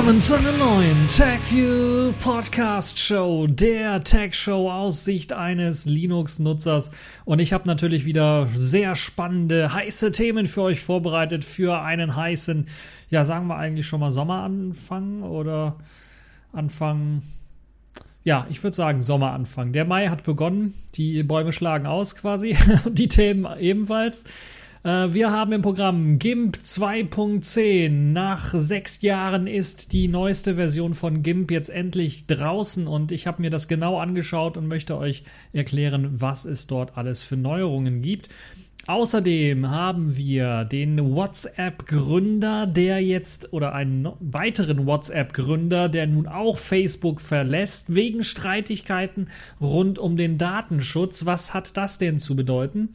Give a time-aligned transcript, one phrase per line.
[0.00, 6.90] Willkommen zu einer neuen TechView Podcast Show, der Tech Show aus Sicht eines Linux-Nutzers.
[7.26, 12.66] Und ich habe natürlich wieder sehr spannende, heiße Themen für euch vorbereitet für einen heißen,
[13.10, 15.76] ja, sagen wir eigentlich schon mal Sommeranfang oder
[16.54, 17.20] Anfang,
[18.24, 19.74] ja, ich würde sagen Sommeranfang.
[19.74, 22.56] Der Mai hat begonnen, die Bäume schlagen aus quasi,
[22.90, 24.24] die Themen ebenfalls.
[24.82, 27.90] Äh, wir haben im Programm GIMP 2.10.
[28.12, 33.42] Nach sechs Jahren ist die neueste Version von GIMP jetzt endlich draußen und ich habe
[33.42, 38.28] mir das genau angeschaut und möchte euch erklären, was es dort alles für Neuerungen gibt.
[38.86, 47.20] Außerdem haben wir den WhatsApp-Gründer, der jetzt, oder einen weiteren WhatsApp-Gründer, der nun auch Facebook
[47.20, 49.28] verlässt, wegen Streitigkeiten
[49.60, 51.26] rund um den Datenschutz.
[51.26, 52.94] Was hat das denn zu bedeuten?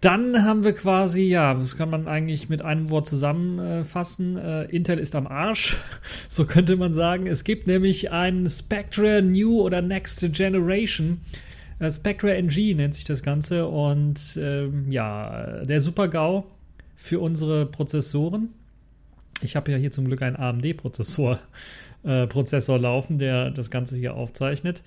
[0.00, 4.38] Dann haben wir quasi, ja, das kann man eigentlich mit einem Wort zusammenfassen.
[4.38, 5.76] Äh, Intel ist am Arsch,
[6.28, 7.26] so könnte man sagen.
[7.26, 11.20] Es gibt nämlich ein Spectre New oder Next Generation.
[11.80, 13.66] Äh, Spectre NG nennt sich das Ganze.
[13.66, 16.44] Und ähm, ja, der Super-GAU
[16.96, 18.50] für unsere Prozessoren.
[19.42, 21.40] Ich habe ja hier zum Glück einen AMD-Prozessor
[22.04, 24.82] äh, Prozessor laufen, der das Ganze hier aufzeichnet.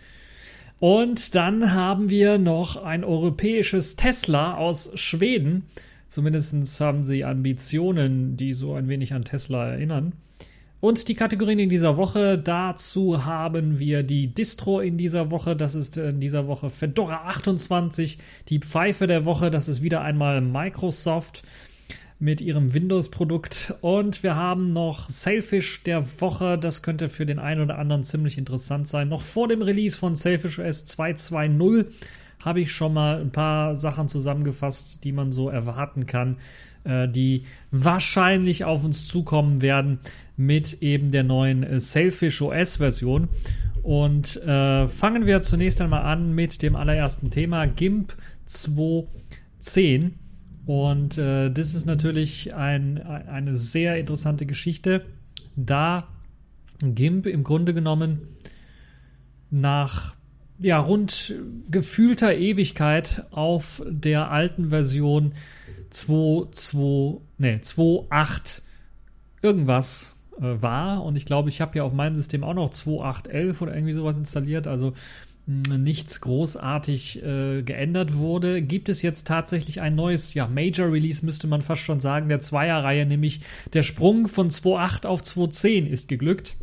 [0.84, 5.64] Und dann haben wir noch ein europäisches Tesla aus Schweden.
[6.10, 10.12] Zumindest haben sie Ambitionen, die so ein wenig an Tesla erinnern.
[10.82, 15.74] Und die Kategorien in dieser Woche, dazu haben wir die Distro in dieser Woche, das
[15.74, 18.18] ist in dieser Woche Fedora 28,
[18.50, 21.44] die Pfeife der Woche, das ist wieder einmal Microsoft
[22.20, 23.76] mit ihrem Windows-Produkt.
[23.82, 26.58] Und wir haben noch Sailfish der Woche.
[26.58, 29.10] Das könnte für den einen oder anderen ziemlich interessant sein.
[29.10, 31.86] Noch vor dem Release von Sailfish OS 2.2.0
[32.40, 36.38] habe ich schon mal ein paar Sachen zusammengefasst, die man so erwarten kann,
[36.84, 40.00] äh, die wahrscheinlich auf uns zukommen werden
[40.36, 43.30] mit eben der neuen äh, Sailfish OS-Version.
[43.82, 48.14] Und äh, fangen wir zunächst einmal an mit dem allerersten Thema GIMP
[48.48, 50.12] 2.10.
[50.66, 55.06] Und äh, das ist natürlich ein, eine sehr interessante Geschichte,
[55.56, 56.08] da
[56.80, 58.28] GIMP im Grunde genommen
[59.50, 60.16] nach
[60.60, 61.36] ja, rund
[61.70, 65.34] gefühlter Ewigkeit auf der alten Version
[65.92, 68.62] 2.2, nee, 2.8
[69.42, 71.04] irgendwas äh, war.
[71.04, 74.18] Und ich glaube, ich habe ja auf meinem System auch noch 2.8.11 oder irgendwie sowas
[74.18, 74.68] installiert.
[74.68, 74.94] Also
[75.46, 81.48] nichts großartig äh, geändert wurde, gibt es jetzt tatsächlich ein neues, ja, Major Release müsste
[81.48, 83.42] man fast schon sagen, der Zweierreihe, nämlich
[83.74, 86.56] der Sprung von 2.8 auf 2.10 ist geglückt.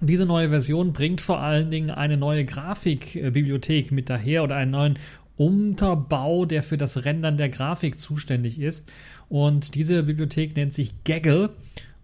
[0.00, 4.98] Diese neue Version bringt vor allen Dingen eine neue Grafikbibliothek mit daher oder einen neuen
[5.36, 8.90] Unterbau, der für das Rendern der Grafik zuständig ist.
[9.28, 11.50] Und diese Bibliothek nennt sich Gaggle.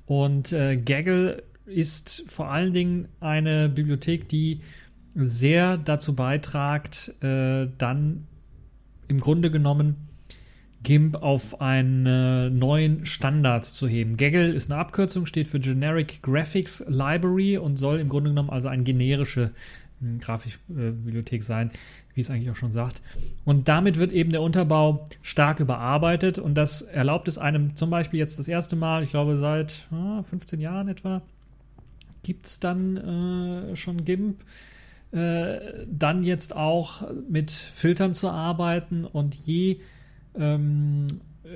[0.06, 4.60] Und äh, Gaggle ist vor allen Dingen eine Bibliothek, die
[5.14, 8.26] sehr dazu beitragt, äh, dann
[9.08, 10.08] im Grunde genommen
[10.82, 14.16] GIMP auf einen neuen Standard zu heben.
[14.16, 18.68] Gaggle ist eine Abkürzung, steht für Generic Graphics Library und soll im Grunde genommen also
[18.68, 19.52] eine generische
[20.00, 21.70] hm, Grafikbibliothek sein,
[22.14, 23.00] wie es eigentlich auch schon sagt.
[23.44, 28.18] Und damit wird eben der Unterbau stark überarbeitet und das erlaubt es einem zum Beispiel
[28.18, 31.22] jetzt das erste Mal, ich glaube seit ah, 15 Jahren etwa,
[32.24, 34.36] gibt es dann äh, schon GIMP
[35.12, 39.80] äh, dann jetzt auch mit Filtern zu arbeiten und je
[40.38, 41.06] ähm,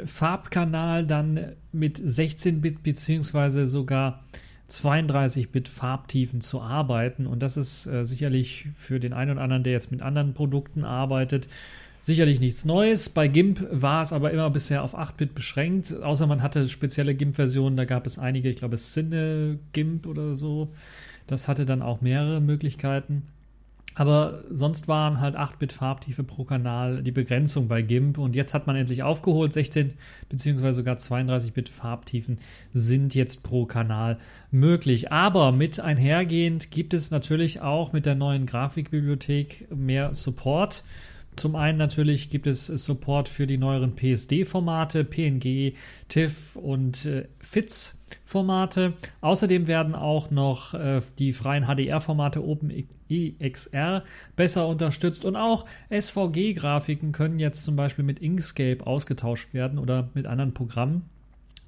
[0.05, 4.25] Farbkanal dann mit 16-Bit beziehungsweise sogar
[4.69, 7.27] 32-Bit Farbtiefen zu arbeiten.
[7.27, 10.85] Und das ist äh, sicherlich für den einen oder anderen, der jetzt mit anderen Produkten
[10.85, 11.49] arbeitet,
[12.01, 13.09] sicherlich nichts Neues.
[13.09, 17.77] Bei GIMP war es aber immer bisher auf 8-Bit beschränkt, außer man hatte spezielle GIMP-Versionen.
[17.77, 20.69] Da gab es einige, ich glaube, Cine GIMP oder so.
[21.27, 23.23] Das hatte dann auch mehrere Möglichkeiten.
[23.99, 28.67] Aber sonst waren halt 8-Bit Farbtiefe pro Kanal die Begrenzung bei GIMP und jetzt hat
[28.67, 29.55] man endlich aufgeholt.
[29.55, 29.95] 16
[30.29, 30.73] bzw.
[30.73, 32.37] sogar 32-Bit Farbtiefen
[32.75, 34.19] sind jetzt pro Kanal
[34.51, 35.13] möglich.
[35.13, 40.85] Aber mit einhergehend gibt es natürlich auch mit der neuen Grafikbibliothek mehr Support.
[41.37, 45.73] Zum einen natürlich gibt es Support für die neueren PSD-Formate, PNG,
[46.09, 47.29] TIFF und äh,
[48.27, 48.95] FITS-Formate.
[49.21, 54.05] Außerdem werden auch noch äh, die freien HDR-Formate OpenEXR
[54.37, 60.27] besser unterstützt und auch SVG-Grafiken können jetzt zum Beispiel mit Inkscape ausgetauscht werden oder mit
[60.27, 61.09] anderen Programmen.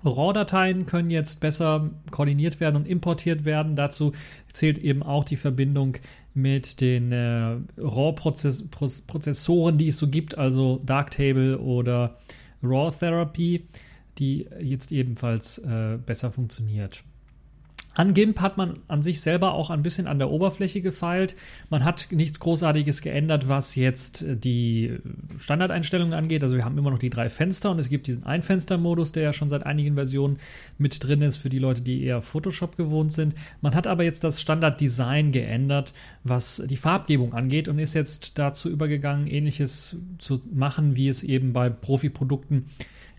[0.04, 3.74] RAW-Dateien können jetzt besser koordiniert werden und importiert werden.
[3.74, 4.12] Dazu
[4.52, 5.96] zählt eben auch die Verbindung
[6.34, 12.16] mit den äh, RAW-Prozessoren, die es so gibt, also Darktable oder
[12.62, 13.66] RAW Therapy,
[14.18, 17.04] die jetzt ebenfalls äh, besser funktioniert.
[17.98, 21.34] An GIMP hat man an sich selber auch ein bisschen an der Oberfläche gefeilt.
[21.68, 25.00] Man hat nichts Großartiges geändert, was jetzt äh, die
[25.36, 26.44] Standardeinstellungen angeht.
[26.44, 29.32] Also wir haben immer noch die drei Fenster und es gibt diesen Einfenster-Modus, der ja
[29.32, 30.38] schon seit einigen Versionen
[30.78, 33.34] mit drin ist für die Leute, die eher Photoshop gewohnt sind.
[33.62, 35.92] Man hat aber jetzt das Standarddesign geändert,
[36.22, 41.52] was die Farbgebung angeht und ist jetzt dazu übergegangen, ähnliches zu machen, wie es eben
[41.52, 42.66] bei Profi-Produkten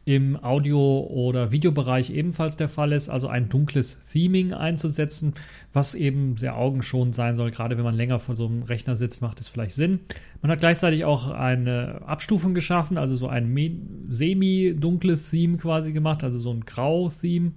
[0.09, 5.35] im Audio- oder Videobereich ebenfalls der Fall ist, also ein dunkles Theming einzusetzen,
[5.71, 7.51] was eben sehr augenschonend sein soll.
[7.51, 10.00] Gerade wenn man länger vor so einem Rechner sitzt, macht es vielleicht Sinn.
[10.41, 13.56] Man hat gleichzeitig auch eine Abstufung geschaffen, also so ein
[14.09, 17.51] semi-dunkles Theme quasi gemacht, also so ein Grau-Theme.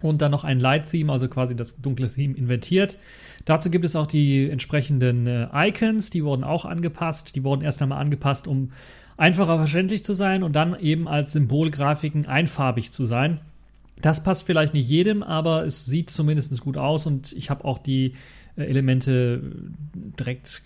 [0.00, 2.96] Und dann noch ein Light-Theme, also quasi das dunkle Theme invertiert.
[3.44, 7.36] Dazu gibt es auch die entsprechenden äh, Icons, die wurden auch angepasst.
[7.36, 8.72] Die wurden erst einmal angepasst, um
[9.16, 13.40] einfacher verständlich zu sein und dann eben als Symbolgrafiken einfarbig zu sein.
[14.00, 17.78] Das passt vielleicht nicht jedem, aber es sieht zumindest gut aus und ich habe auch
[17.78, 18.14] die
[18.56, 19.40] äh, Elemente
[20.18, 20.62] direkt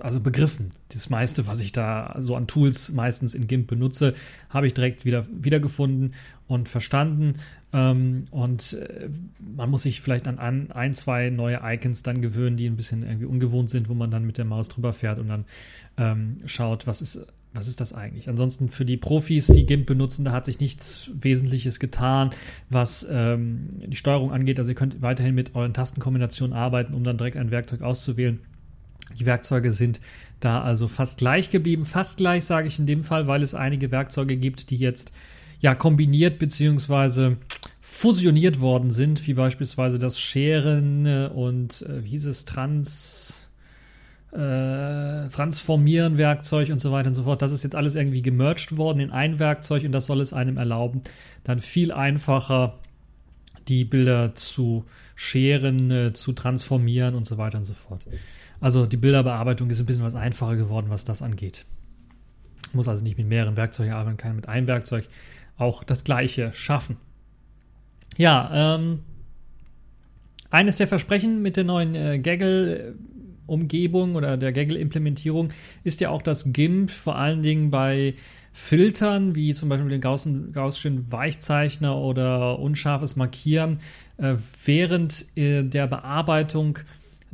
[0.00, 0.70] also begriffen.
[0.92, 4.14] Das meiste, was ich da so an Tools meistens in GIMP benutze,
[4.50, 6.14] habe ich direkt wieder wiedergefunden
[6.46, 7.34] und verstanden.
[7.72, 9.08] Ähm, und äh,
[9.56, 13.02] man muss sich vielleicht an, an, ein, zwei neue Icons dann gewöhnen, die ein bisschen
[13.02, 15.44] irgendwie ungewohnt sind, wo man dann mit der Maus drüber fährt und dann
[15.96, 18.28] ähm, schaut, was ist was ist das eigentlich?
[18.28, 22.30] Ansonsten für die Profis, die GIMP benutzen, da hat sich nichts Wesentliches getan,
[22.68, 24.58] was ähm, die Steuerung angeht.
[24.58, 28.40] Also ihr könnt weiterhin mit euren Tastenkombinationen arbeiten, um dann direkt ein Werkzeug auszuwählen.
[29.16, 30.00] Die Werkzeuge sind
[30.40, 31.84] da also fast gleich geblieben.
[31.84, 35.12] Fast gleich sage ich in dem Fall, weil es einige Werkzeuge gibt, die jetzt
[35.60, 37.36] ja kombiniert bzw.
[37.80, 43.43] fusioniert worden sind, wie beispielsweise das Scheren und äh, wie hieß es, Trans
[44.34, 47.40] äh, Transformieren Werkzeug und so weiter und so fort.
[47.40, 50.56] Das ist jetzt alles irgendwie gemerged worden in ein Werkzeug und das soll es einem
[50.56, 51.02] erlauben,
[51.44, 52.78] dann viel einfacher
[53.68, 54.84] die Bilder zu
[55.14, 58.04] scheren, äh, zu transformieren und so weiter und so fort.
[58.60, 61.64] Also die Bilderbearbeitung ist ein bisschen was einfacher geworden, was das angeht.
[62.72, 65.08] Muss also nicht mit mehreren Werkzeugen arbeiten, kann mit einem Werkzeug
[65.56, 66.96] auch das gleiche schaffen.
[68.16, 69.00] Ja, ähm,
[70.50, 72.94] eines der Versprechen mit der neuen äh, Gaggle
[73.46, 75.50] Umgebung oder der Gaggle-Implementierung
[75.82, 78.14] ist ja auch das GIMP vor allen Dingen bei
[78.52, 83.80] Filtern, wie zum Beispiel den Gaußschen Weichzeichner oder unscharfes Markieren,
[84.16, 86.78] äh, während äh, der Bearbeitung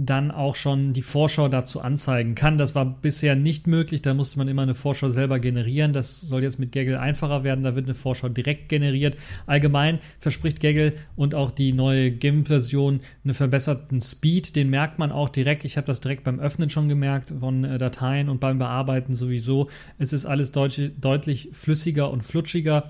[0.02, 2.56] dann auch schon die Vorschau dazu anzeigen kann.
[2.56, 5.93] Das war bisher nicht möglich, da musste man immer eine Vorschau selber generieren.
[5.93, 9.19] Das soll jetzt mit Gaggle einfacher werden, da wird eine Vorschau direkt generiert.
[9.47, 15.29] Allgemein verspricht Gaggle und auch die neue GIMP-Version einen verbesserten Speed, den merkt man auch
[15.29, 15.67] direkt.
[15.67, 19.69] Ich habe das direkt beim Öffnen schon gemerkt von äh, Dateien und beim Bearbeiten sowieso.
[19.99, 22.88] Es ist alles deutlich flüssiger und flutschiger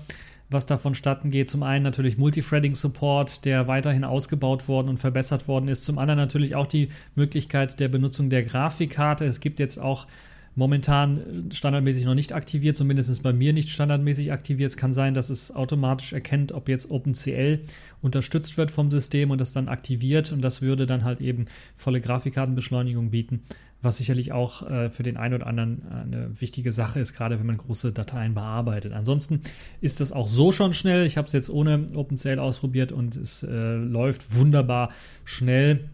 [0.51, 1.49] was da vonstatten geht.
[1.49, 5.83] Zum einen natürlich Multithreading-Support, der weiterhin ausgebaut worden und verbessert worden ist.
[5.83, 9.25] Zum anderen natürlich auch die Möglichkeit der Benutzung der Grafikkarte.
[9.25, 10.07] Es gibt jetzt auch
[10.55, 14.71] momentan standardmäßig noch nicht aktiviert, zumindest bei mir nicht standardmäßig aktiviert.
[14.71, 17.59] Es kann sein, dass es automatisch erkennt, ob jetzt OpenCL
[18.01, 22.01] unterstützt wird vom System und das dann aktiviert und das würde dann halt eben volle
[22.01, 23.43] Grafikkartenbeschleunigung bieten
[23.81, 27.39] was sicherlich auch äh, für den einen oder anderen äh, eine wichtige Sache ist, gerade
[27.39, 28.93] wenn man große Dateien bearbeitet.
[28.93, 29.41] Ansonsten
[29.81, 31.05] ist das auch so schon schnell.
[31.05, 34.91] Ich habe es jetzt ohne OpenCL ausprobiert und es äh, läuft wunderbar
[35.23, 35.89] schnell.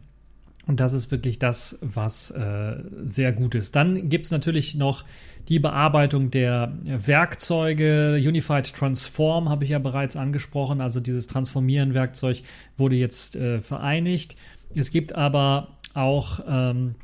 [0.68, 3.76] Und das ist wirklich das, was äh, sehr gut ist.
[3.76, 5.06] Dann gibt es natürlich noch
[5.48, 8.16] die Bearbeitung der Werkzeuge.
[8.16, 10.82] Unified Transform habe ich ja bereits angesprochen.
[10.82, 12.42] Also dieses Transformieren-Werkzeug
[12.78, 14.36] wurde jetzt äh, vereinigt.
[14.76, 16.96] Es gibt aber auch ähm,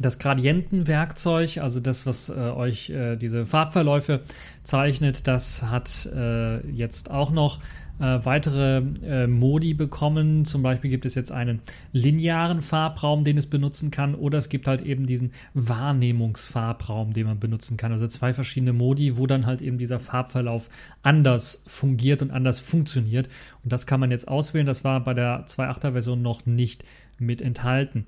[0.00, 4.20] das Gradientenwerkzeug, also das, was äh, euch äh, diese Farbverläufe
[4.62, 7.60] zeichnet, das hat äh, jetzt auch noch
[7.98, 10.44] äh, weitere äh, Modi bekommen.
[10.44, 11.60] Zum Beispiel gibt es jetzt einen
[11.92, 17.40] linearen Farbraum, den es benutzen kann, oder es gibt halt eben diesen Wahrnehmungsfarbraum, den man
[17.40, 17.92] benutzen kann.
[17.92, 20.68] Also zwei verschiedene Modi, wo dann halt eben dieser Farbverlauf
[21.02, 23.28] anders fungiert und anders funktioniert.
[23.64, 24.66] Und das kann man jetzt auswählen.
[24.66, 26.84] Das war bei der 2.8er Version noch nicht
[27.18, 28.06] mit enthalten.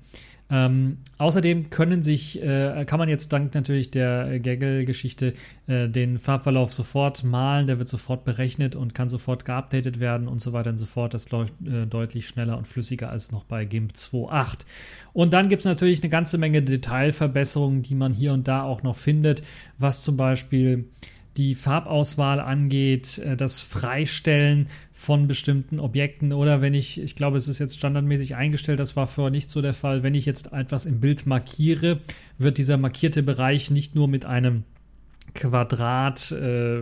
[0.51, 5.33] Ähm, außerdem können sich, äh, kann man jetzt dank natürlich der Gaggle-Geschichte
[5.67, 10.41] äh, den Farbverlauf sofort malen, der wird sofort berechnet und kann sofort geupdatet werden und
[10.41, 11.13] so weiter und so fort.
[11.13, 14.65] Das läuft äh, deutlich schneller und flüssiger als noch bei GIMP 2.8.
[15.13, 18.81] Und dann gibt es natürlich eine ganze Menge Detailverbesserungen, die man hier und da auch
[18.81, 19.43] noch findet,
[19.77, 20.85] was zum Beispiel
[21.39, 26.33] die Farbauswahl angeht, äh, das Freistellen von bestimmten Objekten.
[26.33, 29.61] Oder wenn ich, ich glaube, es ist jetzt standardmäßig eingestellt, das war vorher nicht so
[29.61, 32.01] der Fall, wenn ich jetzt etwas im Bild markiere,
[32.37, 34.65] wird dieser markierte Bereich nicht nur mit einem
[35.33, 36.81] Quadrat äh,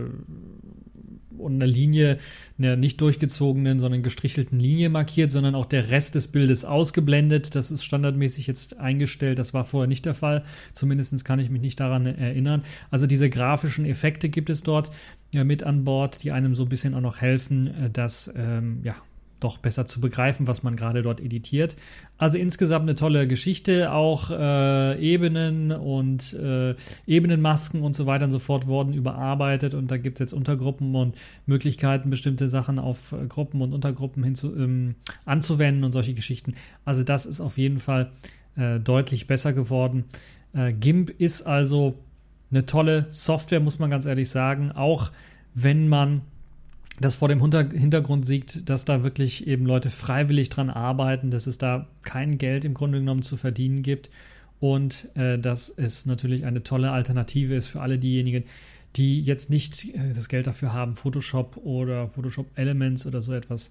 [1.40, 2.18] und eine Linie,
[2.58, 7.54] eine nicht durchgezogenen, sondern gestrichelten Linie markiert, sondern auch der Rest des Bildes ausgeblendet.
[7.54, 9.38] Das ist standardmäßig jetzt eingestellt.
[9.38, 10.44] Das war vorher nicht der Fall.
[10.72, 12.62] Zumindest kann ich mich nicht daran erinnern.
[12.90, 14.90] Also diese grafischen Effekte gibt es dort
[15.32, 18.80] ja, mit an Bord, die einem so ein bisschen auch noch helfen, äh, dass ähm,
[18.82, 18.96] ja,
[19.40, 21.76] doch besser zu begreifen, was man gerade dort editiert.
[22.16, 23.92] Also insgesamt eine tolle Geschichte.
[23.92, 26.74] Auch äh, Ebenen und äh,
[27.06, 30.94] Ebenenmasken und so weiter und so fort wurden überarbeitet und da gibt es jetzt Untergruppen
[30.94, 31.16] und
[31.46, 36.54] Möglichkeiten, bestimmte Sachen auf äh, Gruppen und Untergruppen hinzu, ähm, anzuwenden und solche Geschichten.
[36.84, 38.10] Also das ist auf jeden Fall
[38.56, 40.04] äh, deutlich besser geworden.
[40.52, 41.94] Äh, GIMP ist also
[42.50, 44.72] eine tolle Software, muss man ganz ehrlich sagen.
[44.72, 45.12] Auch
[45.54, 46.22] wenn man
[47.00, 51.58] das vor dem Hintergrund sieht, dass da wirklich eben Leute freiwillig dran arbeiten, dass es
[51.58, 54.10] da kein Geld im Grunde genommen zu verdienen gibt
[54.60, 58.44] und äh, dass es natürlich eine tolle Alternative ist für alle diejenigen,
[58.96, 63.70] die jetzt nicht äh, das Geld dafür haben, Photoshop oder Photoshop Elements oder so etwas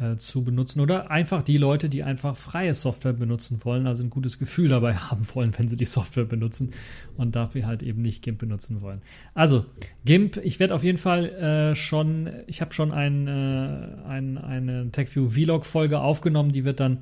[0.00, 4.10] äh, zu benutzen oder einfach die Leute, die einfach freie Software benutzen wollen, also ein
[4.10, 6.72] gutes Gefühl dabei haben wollen, wenn sie die Software benutzen
[7.16, 9.02] und dafür halt eben nicht GIMP benutzen wollen.
[9.34, 9.66] Also
[10.04, 14.90] GIMP, ich werde auf jeden Fall äh, schon, ich habe schon ein, äh, ein, eine
[14.90, 16.98] TechView Vlog Folge aufgenommen, die wird dann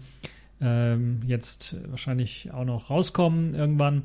[0.61, 4.02] ähm, jetzt wahrscheinlich auch noch rauskommen irgendwann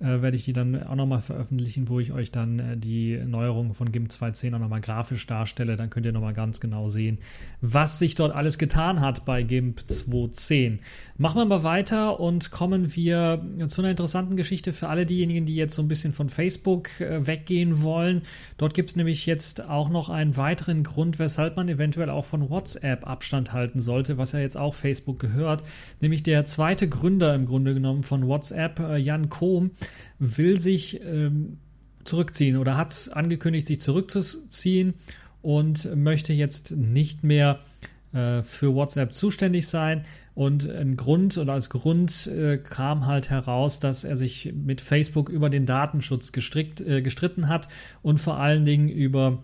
[0.00, 3.74] äh, werde ich die dann auch nochmal veröffentlichen, wo ich euch dann äh, die Neuerungen
[3.74, 5.76] von GIMP 2.10 auch nochmal grafisch darstelle.
[5.76, 7.18] Dann könnt ihr nochmal ganz genau sehen,
[7.60, 10.78] was sich dort alles getan hat bei GIMP 2.10.
[11.16, 15.56] Machen wir mal weiter und kommen wir zu einer interessanten Geschichte für alle diejenigen, die
[15.56, 18.22] jetzt so ein bisschen von Facebook äh, weggehen wollen.
[18.56, 22.50] Dort gibt es nämlich jetzt auch noch einen weiteren Grund, weshalb man eventuell auch von
[22.50, 25.64] WhatsApp Abstand halten sollte, was ja jetzt auch Facebook gehört.
[26.00, 29.72] Nämlich der zweite Gründer im Grunde genommen von WhatsApp, äh, Jan Kohm,
[30.18, 31.58] will sich ähm,
[32.04, 34.94] zurückziehen oder hat angekündigt, sich zurückzuziehen
[35.42, 37.60] und möchte jetzt nicht mehr
[38.12, 40.04] äh, für WhatsApp zuständig sein.
[40.34, 45.28] Und ein Grund oder als Grund äh, kam halt heraus, dass er sich mit Facebook
[45.28, 47.68] über den Datenschutz gestrickt, äh, gestritten hat
[48.02, 49.42] und vor allen Dingen über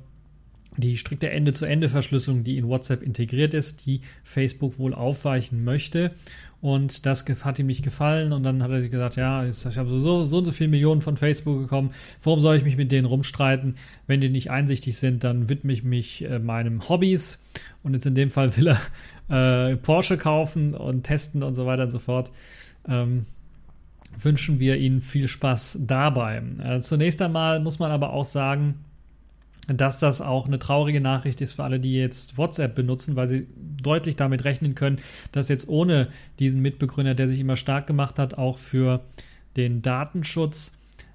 [0.77, 6.13] die strikte Ende-zu-Ende-Verschlüsselung, die in WhatsApp integriert ist, die Facebook wohl aufweichen möchte.
[6.61, 8.33] Und das hat ihm nicht gefallen.
[8.33, 10.71] Und dann hat er sich gesagt, ja, ich habe so, so, so und so viele
[10.71, 11.91] Millionen von Facebook bekommen.
[12.23, 13.75] Warum soll ich mich mit denen rumstreiten?
[14.07, 17.39] Wenn die nicht einsichtig sind, dann widme ich mich äh, meinem Hobbys.
[17.83, 18.69] Und jetzt in dem Fall will
[19.29, 22.33] er äh, Porsche kaufen und testen und so weiter und so fort.
[22.89, 23.27] Ähm,
[24.19, 26.43] wünschen wir Ihnen viel Spaß dabei.
[26.63, 28.77] Äh, zunächst einmal muss man aber auch sagen,
[29.69, 33.47] dass das auch eine traurige Nachricht ist für alle, die jetzt WhatsApp benutzen, weil sie
[33.57, 34.99] deutlich damit rechnen können,
[35.33, 39.01] dass jetzt ohne diesen Mitbegründer, der sich immer stark gemacht hat, auch für
[39.57, 40.73] den Datenschutz,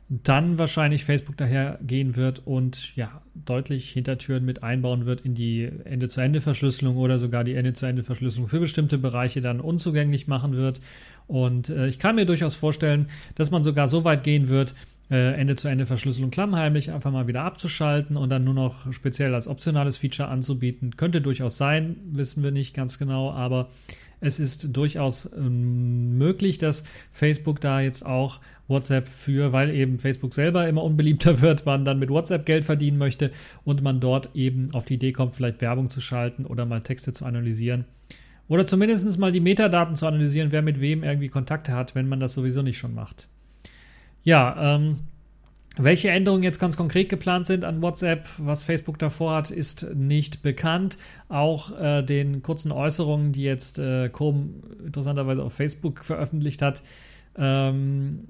[0.10, 6.98] dann wahrscheinlich Facebook dahergehen wird und ja, deutlich Hintertüren mit einbauen wird in die Ende-zu-Ende-Verschlüsselung
[6.98, 10.82] oder sogar die Ende-zu-Ende-Verschlüsselung für bestimmte Bereiche dann unzugänglich machen wird.
[11.27, 14.74] Und äh, ich kann mir durchaus vorstellen, dass man sogar so weit gehen wird,
[15.12, 20.30] äh, Ende-zu-Ende-Verschlüsselung klammheimlich einfach mal wieder abzuschalten und dann nur noch speziell als optionales Feature
[20.30, 20.98] anzubieten.
[20.98, 23.70] Könnte durchaus sein, wissen wir nicht ganz genau, aber
[24.22, 30.34] es ist durchaus ähm, möglich, dass Facebook da jetzt auch WhatsApp für, weil eben Facebook
[30.34, 33.32] selber immer unbeliebter wird, man dann mit WhatsApp Geld verdienen möchte
[33.63, 37.13] und man dort eben auf die Idee kommt, vielleicht Werbung zu schalten oder mal Texte
[37.13, 37.86] zu analysieren.
[38.48, 42.20] Oder zumindest mal die Metadaten zu analysieren, wer mit wem irgendwie Kontakte hat, wenn man
[42.20, 43.28] das sowieso nicht schon macht.
[44.23, 44.99] Ja, ähm,
[45.77, 50.41] welche Änderungen jetzt ganz konkret geplant sind an WhatsApp, was Facebook davor hat, ist nicht
[50.41, 50.97] bekannt.
[51.29, 56.83] Auch äh, den kurzen Äußerungen, die jetzt äh, Com interessanterweise auf Facebook veröffentlicht hat,
[57.38, 58.27] ähm,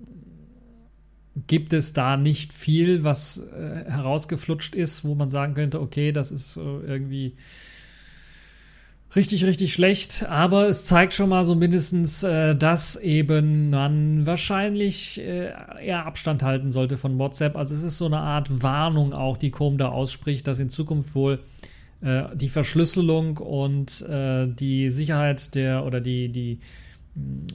[1.47, 6.31] gibt es da nicht viel, was äh, herausgeflutscht ist, wo man sagen könnte, okay, das
[6.31, 7.35] ist äh, irgendwie
[9.15, 15.19] richtig, richtig schlecht, aber es zeigt schon mal so mindestens, äh, dass eben man wahrscheinlich
[15.19, 15.51] äh,
[15.83, 17.55] eher Abstand halten sollte von WhatsApp.
[17.55, 21.15] Also es ist so eine Art Warnung auch, die Com da ausspricht, dass in Zukunft
[21.15, 21.39] wohl
[22.01, 26.59] äh, die Verschlüsselung und äh, die Sicherheit der oder die, die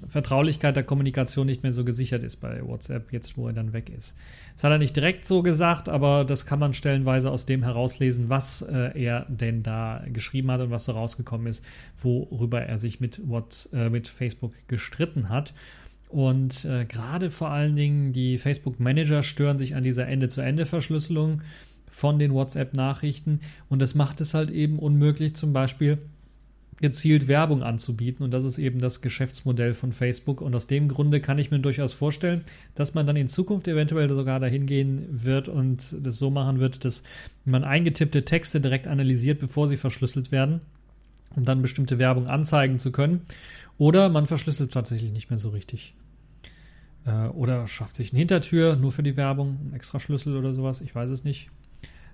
[0.08, 3.90] Vertraulichkeit der Kommunikation nicht mehr so gesichert ist bei WhatsApp, jetzt wo er dann weg
[3.90, 4.16] ist.
[4.54, 8.28] Das hat er nicht direkt so gesagt, aber das kann man stellenweise aus dem herauslesen,
[8.28, 11.64] was äh, er denn da geschrieben hat und was so rausgekommen ist,
[12.00, 15.54] worüber er sich mit, What, äh, mit Facebook gestritten hat.
[16.08, 21.42] Und äh, gerade vor allen Dingen die Facebook-Manager stören sich an dieser Ende-zu-Ende-Verschlüsselung
[21.88, 25.98] von den WhatsApp-Nachrichten und das macht es halt eben unmöglich, zum Beispiel
[26.80, 28.24] gezielt Werbung anzubieten.
[28.24, 30.40] Und das ist eben das Geschäftsmodell von Facebook.
[30.40, 32.42] Und aus dem Grunde kann ich mir durchaus vorstellen,
[32.74, 36.84] dass man dann in Zukunft eventuell sogar dahin gehen wird und das so machen wird,
[36.84, 37.02] dass
[37.44, 40.60] man eingetippte Texte direkt analysiert, bevor sie verschlüsselt werden,
[41.36, 43.22] um dann bestimmte Werbung anzeigen zu können.
[43.78, 45.94] Oder man verschlüsselt tatsächlich nicht mehr so richtig.
[47.06, 50.80] Äh, oder schafft sich eine Hintertür nur für die Werbung, ein extra Schlüssel oder sowas.
[50.80, 51.50] Ich weiß es nicht.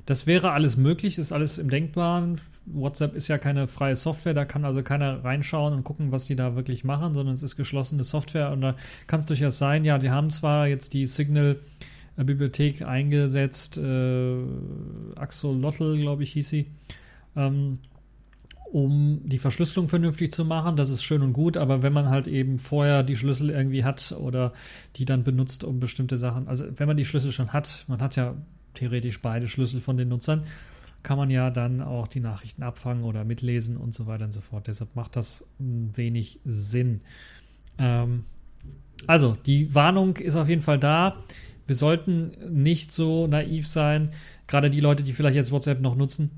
[0.06, 2.40] Das wäre alles möglich, ist alles im Denkbaren.
[2.66, 6.36] WhatsApp ist ja keine freie Software, da kann also keiner reinschauen und gucken, was die
[6.36, 8.76] da wirklich machen, sondern es ist geschlossene Software und da
[9.06, 14.36] kann es durchaus sein, ja, die haben zwar jetzt die Signal-Bibliothek eingesetzt, äh,
[15.16, 16.66] Axolotl, glaube ich, hieß sie,
[17.36, 17.78] ähm,
[18.72, 20.76] um die Verschlüsselung vernünftig zu machen.
[20.76, 24.14] Das ist schön und gut, aber wenn man halt eben vorher die Schlüssel irgendwie hat
[24.18, 24.52] oder
[24.96, 28.14] die dann benutzt, um bestimmte Sachen, also wenn man die Schlüssel schon hat, man hat
[28.14, 28.36] ja
[28.74, 30.44] theoretisch beide Schlüssel von den Nutzern,
[31.02, 34.40] kann man ja dann auch die Nachrichten abfangen oder mitlesen und so weiter und so
[34.40, 34.66] fort.
[34.66, 37.00] Deshalb macht das wenig Sinn.
[37.78, 38.24] Ähm,
[39.06, 41.16] also, die Warnung ist auf jeden Fall da.
[41.66, 44.10] Wir sollten nicht so naiv sein,
[44.46, 46.30] gerade die Leute, die vielleicht jetzt WhatsApp noch nutzen,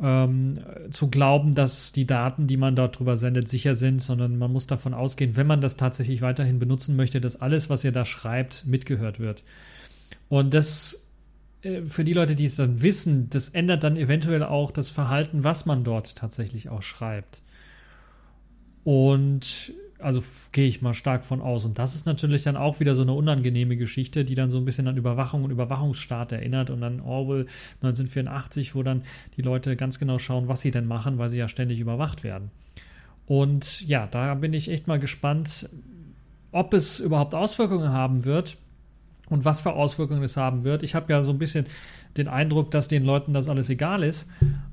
[0.00, 4.52] ähm, zu glauben, dass die Daten, die man dort drüber sendet, sicher sind, sondern man
[4.52, 8.04] muss davon ausgehen, wenn man das tatsächlich weiterhin benutzen möchte, dass alles, was ihr da
[8.04, 9.42] schreibt, mitgehört wird.
[10.28, 11.05] Und das
[11.86, 15.66] für die Leute, die es dann wissen, das ändert dann eventuell auch das Verhalten, was
[15.66, 17.42] man dort tatsächlich auch schreibt.
[18.84, 21.64] Und also gehe ich mal stark von aus.
[21.64, 24.64] Und das ist natürlich dann auch wieder so eine unangenehme Geschichte, die dann so ein
[24.64, 27.46] bisschen an Überwachung und Überwachungsstaat erinnert und an Orwell
[27.82, 29.02] 1984, wo dann
[29.36, 32.50] die Leute ganz genau schauen, was sie denn machen, weil sie ja ständig überwacht werden.
[33.26, 35.68] Und ja, da bin ich echt mal gespannt,
[36.52, 38.58] ob es überhaupt Auswirkungen haben wird
[39.28, 40.82] und was für Auswirkungen es haben wird.
[40.82, 41.66] Ich habe ja so ein bisschen
[42.16, 44.28] den Eindruck, dass den Leuten das alles egal ist.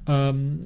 [0.08, 0.62] Ähm,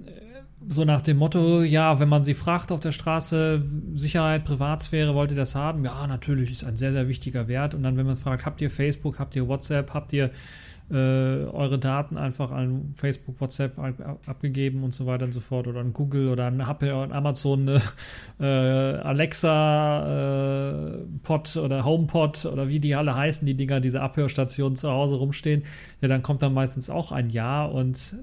[0.67, 5.31] so nach dem Motto, ja, wenn man sie fragt auf der Straße, Sicherheit, Privatsphäre, wollt
[5.31, 5.85] ihr das haben?
[5.85, 7.73] Ja, natürlich ist ein sehr, sehr wichtiger Wert.
[7.73, 10.31] Und dann, wenn man fragt, habt ihr Facebook, habt ihr WhatsApp, habt ihr
[10.89, 13.77] äh, eure Daten einfach an Facebook, WhatsApp
[14.25, 17.67] abgegeben und so weiter und so fort oder an Google oder an Apple und Amazon
[17.67, 17.79] äh,
[18.39, 24.77] äh, Alexa äh, Pod oder HomePod oder wie die alle heißen, die Dinger, diese Abhörstationen
[24.77, 25.63] zu Hause rumstehen,
[26.01, 28.15] ja, dann kommt dann meistens auch ein Ja und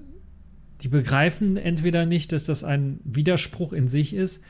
[0.81, 4.43] die begreifen entweder nicht, dass das ein Widerspruch in sich ist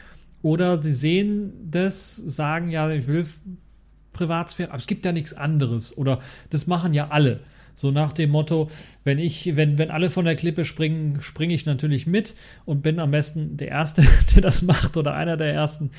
[0.42, 3.26] oder sie sehen das, sagen ja, ich will
[4.12, 7.40] Privatsphäre, aber es gibt ja nichts anderes oder das machen ja alle.
[7.74, 8.70] So nach dem Motto,
[9.02, 12.34] wenn ich, wenn, wenn alle von der Klippe springen, springe ich natürlich mit
[12.64, 15.90] und bin am besten der Erste, der das macht oder einer der Ersten,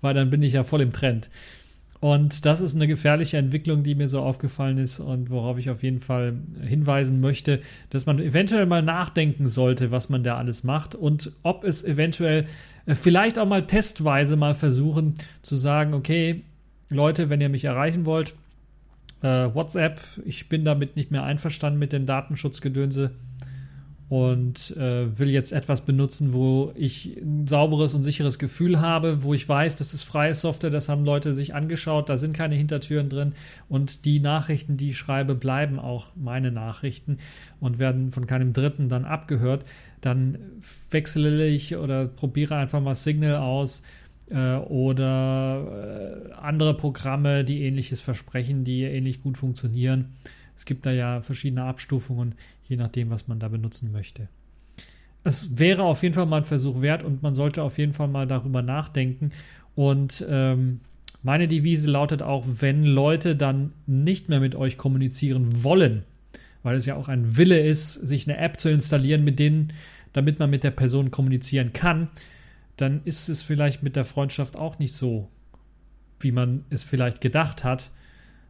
[0.00, 1.28] weil dann bin ich ja voll im Trend.
[2.00, 5.82] Und das ist eine gefährliche Entwicklung, die mir so aufgefallen ist und worauf ich auf
[5.82, 7.60] jeden Fall hinweisen möchte,
[7.90, 12.46] dass man eventuell mal nachdenken sollte, was man da alles macht und ob es eventuell
[12.86, 16.42] äh, vielleicht auch mal testweise mal versuchen zu sagen, okay,
[16.88, 18.34] Leute, wenn ihr mich erreichen wollt,
[19.22, 23.10] äh, WhatsApp, ich bin damit nicht mehr einverstanden mit den Datenschutzgedönse
[24.08, 29.34] und äh, will jetzt etwas benutzen, wo ich ein sauberes und sicheres Gefühl habe, wo
[29.34, 33.10] ich weiß, das ist freie Software, das haben Leute sich angeschaut, da sind keine Hintertüren
[33.10, 33.34] drin
[33.68, 37.18] und die Nachrichten, die ich schreibe, bleiben auch meine Nachrichten
[37.60, 39.66] und werden von keinem Dritten dann abgehört,
[40.00, 40.38] dann
[40.90, 43.82] wechsle ich oder probiere einfach mal Signal aus
[44.30, 50.16] äh, oder äh, andere Programme, die ähnliches versprechen, die ähnlich gut funktionieren.
[50.56, 52.34] Es gibt da ja verschiedene Abstufungen,
[52.68, 54.28] je nachdem, was man da benutzen möchte.
[55.24, 58.08] Es wäre auf jeden Fall mal ein Versuch wert und man sollte auf jeden Fall
[58.08, 59.30] mal darüber nachdenken.
[59.74, 60.80] Und ähm,
[61.22, 66.04] meine Devise lautet auch, wenn Leute dann nicht mehr mit euch kommunizieren wollen,
[66.62, 69.72] weil es ja auch ein Wille ist, sich eine App zu installieren, mit denen,
[70.12, 72.08] damit man mit der Person kommunizieren kann,
[72.80, 75.28] dann ist es vielleicht mit der Freundschaft auch nicht so,
[76.20, 77.90] wie man es vielleicht gedacht hat,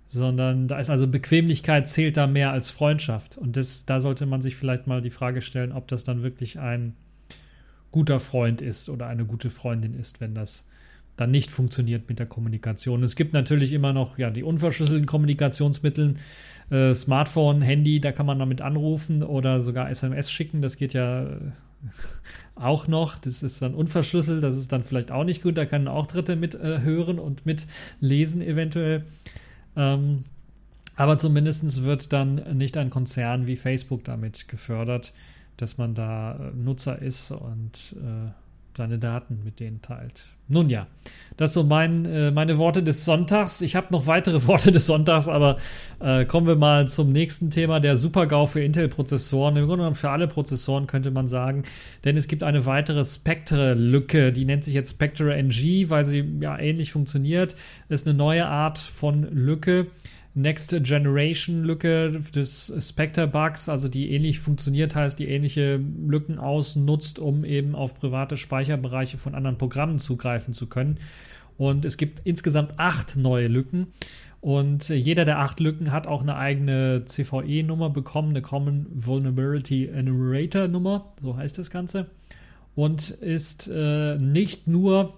[0.07, 3.37] sondern da ist also Bequemlichkeit zählt da mehr als Freundschaft.
[3.37, 6.59] Und das, da sollte man sich vielleicht mal die Frage stellen, ob das dann wirklich
[6.59, 6.95] ein
[7.91, 10.67] guter Freund ist oder eine gute Freundin ist, wenn das
[11.17, 13.03] dann nicht funktioniert mit der Kommunikation.
[13.03, 16.15] Es gibt natürlich immer noch ja die unverschlüsselten Kommunikationsmittel,
[16.71, 20.63] äh, Smartphone, Handy, da kann man damit anrufen oder sogar SMS schicken.
[20.63, 21.27] Das geht ja
[22.55, 23.19] auch noch.
[23.19, 25.57] Das ist dann unverschlüsselt, das ist dann vielleicht auch nicht gut.
[25.57, 29.05] Da können auch Dritte mit äh, und mitlesen eventuell.
[29.77, 30.25] Ähm,
[30.97, 35.13] aber zumindest wird dann nicht ein Konzern wie Facebook damit gefördert,
[35.57, 38.31] dass man da äh, Nutzer ist und äh,
[38.79, 40.27] seine Daten mit denen teilt.
[40.47, 40.87] Nun ja,
[41.37, 43.61] das so mein, äh, meine Worte des Sonntags.
[43.61, 45.59] Ich habe noch weitere Worte des Sonntags, aber
[46.01, 49.57] äh, kommen wir mal zum nächsten Thema, der Super-GAU für Intel-Prozessoren.
[49.57, 51.65] Im Grunde genommen für alle Prozessoren könnte man sagen,
[52.05, 56.59] denn es gibt eine weitere Spectre-Lücke, die nennt sich jetzt Spectre NG, weil sie ja
[56.59, 57.57] ähnlich funktioniert.
[57.89, 59.89] Ist eine neue Art von Lücke.
[60.41, 67.19] Next Generation Lücke des Spectre Bugs, also die ähnlich funktioniert, heißt die ähnliche Lücken ausnutzt,
[67.19, 70.99] um eben auf private Speicherbereiche von anderen Programmen zugreifen zu können.
[71.57, 73.89] Und es gibt insgesamt acht neue Lücken.
[74.41, 80.69] Und jeder der acht Lücken hat auch eine eigene CVE-Nummer bekommen, eine Common Vulnerability Enumerator
[80.69, 82.07] Nummer, so heißt das Ganze.
[82.77, 85.18] Und ist äh, nicht nur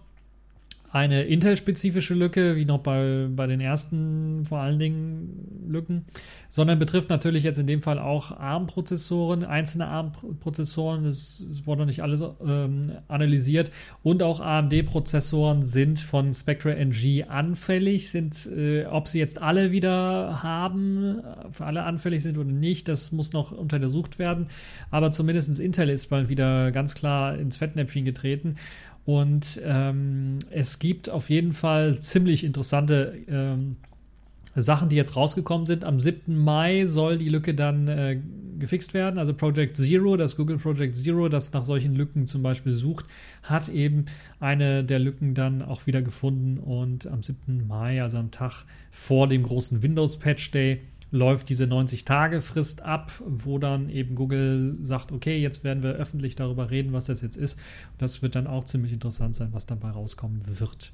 [0.92, 6.05] eine Intel-spezifische Lücke, wie noch bei, bei den ersten vor allen Dingen Lücken,
[6.48, 12.03] sondern betrifft natürlich jetzt in dem Fall auch ARM-Prozessoren, einzelne ARM-Prozessoren, es wurde noch nicht
[12.03, 13.70] alles ähm, analysiert.
[14.03, 20.42] Und auch AMD-Prozessoren sind von Spectre NG anfällig, sind, äh, ob sie jetzt alle wieder
[20.42, 21.22] haben,
[21.53, 24.46] für alle anfällig sind oder nicht, das muss noch untersucht werden,
[24.90, 28.57] aber zumindest Intel ist mal wieder ganz klar ins Fettnäpfchen getreten
[29.04, 33.76] und ähm, es gibt auf jeden Fall ziemlich interessante ähm,
[34.56, 35.84] Sachen, die jetzt rausgekommen sind.
[35.84, 36.36] Am 7.
[36.36, 38.20] Mai soll die Lücke dann äh,
[38.58, 39.18] gefixt werden.
[39.18, 43.06] Also Project Zero, das Google Project Zero, das nach solchen Lücken zum Beispiel sucht,
[43.42, 44.06] hat eben
[44.40, 46.58] eine der Lücken dann auch wieder gefunden.
[46.58, 47.66] Und am 7.
[47.66, 50.80] Mai, also am Tag vor dem großen Windows Patch Day,
[51.11, 56.70] läuft diese 90-Tage-Frist ab, wo dann eben Google sagt, okay, jetzt werden wir öffentlich darüber
[56.70, 57.59] reden, was das jetzt ist.
[57.92, 60.92] Und das wird dann auch ziemlich interessant sein, was dabei rauskommen wird.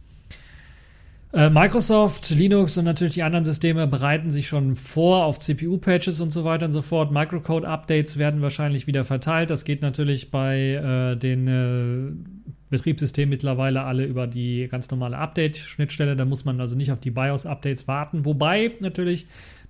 [1.32, 6.30] Äh, Microsoft, Linux und natürlich die anderen Systeme bereiten sich schon vor auf CPU-Patches und
[6.30, 7.12] so weiter und so fort.
[7.12, 9.50] Microcode-Updates werden wahrscheinlich wieder verteilt.
[9.50, 12.12] Das geht natürlich bei äh, den äh,
[12.70, 16.16] Betriebssystemen mittlerweile alle über die ganz normale Update-Schnittstelle.
[16.16, 18.24] Da muss man also nicht auf die BIOS-Updates warten.
[18.24, 19.26] Wobei natürlich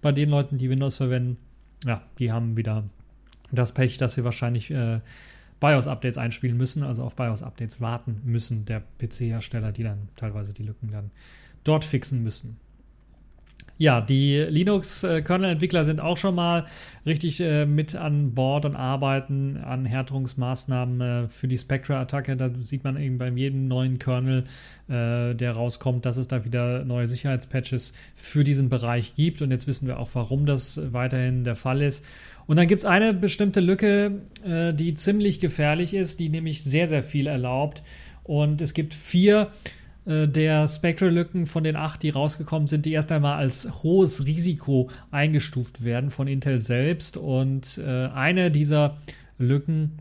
[0.07, 1.37] bei den Leuten, die Windows verwenden,
[1.85, 2.85] ja, die haben wieder
[3.51, 5.01] das Pech, dass sie wahrscheinlich äh,
[5.59, 10.93] BIOS-Updates einspielen müssen, also auf BIOS-Updates warten müssen, der PC-Hersteller, die dann teilweise die Lücken
[10.93, 11.11] dann
[11.65, 12.57] dort fixen müssen.
[13.79, 16.65] Ja, die Linux-Kernel-Entwickler sind auch schon mal
[17.05, 22.39] richtig äh, mit an Bord und arbeiten an Härtungsmaßnahmen äh, für die Spectre-Attacke.
[22.39, 24.45] Da sieht man eben bei jedem neuen Kernel,
[24.89, 29.43] äh, der rauskommt, dass es da wieder neue Sicherheitspatches für diesen Bereich gibt.
[29.43, 32.03] Und jetzt wissen wir auch, warum das weiterhin der Fall ist.
[32.47, 36.87] Und dann gibt es eine bestimmte Lücke, äh, die ziemlich gefährlich ist, die nämlich sehr,
[36.87, 37.83] sehr viel erlaubt.
[38.23, 39.51] Und es gibt vier
[40.07, 45.85] der Spectral-Lücken von den acht, die rausgekommen sind, die erst einmal als hohes Risiko eingestuft
[45.85, 47.17] werden von Intel selbst.
[47.17, 48.99] Und äh, eine dieser
[49.39, 49.99] Lücken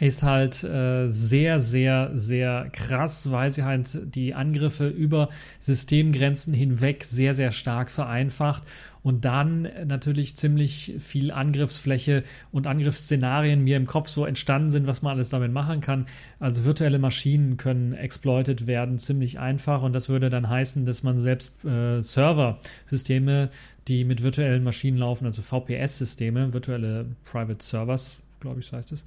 [0.00, 5.28] ist halt äh, sehr, sehr, sehr krass, weil sie halt die Angriffe über
[5.60, 8.62] Systemgrenzen hinweg sehr, sehr stark vereinfacht
[9.02, 15.02] und dann natürlich ziemlich viel Angriffsfläche und Angriffsszenarien mir im Kopf so entstanden sind, was
[15.02, 16.06] man alles damit machen kann.
[16.38, 21.20] Also virtuelle Maschinen können exploited werden, ziemlich einfach und das würde dann heißen, dass man
[21.20, 23.50] selbst äh, Server-Systeme,
[23.88, 29.04] die mit virtuellen Maschinen laufen, also VPS-Systeme, virtuelle Private Servers, glaube ich, so heißt es,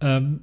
[0.00, 0.40] ähm,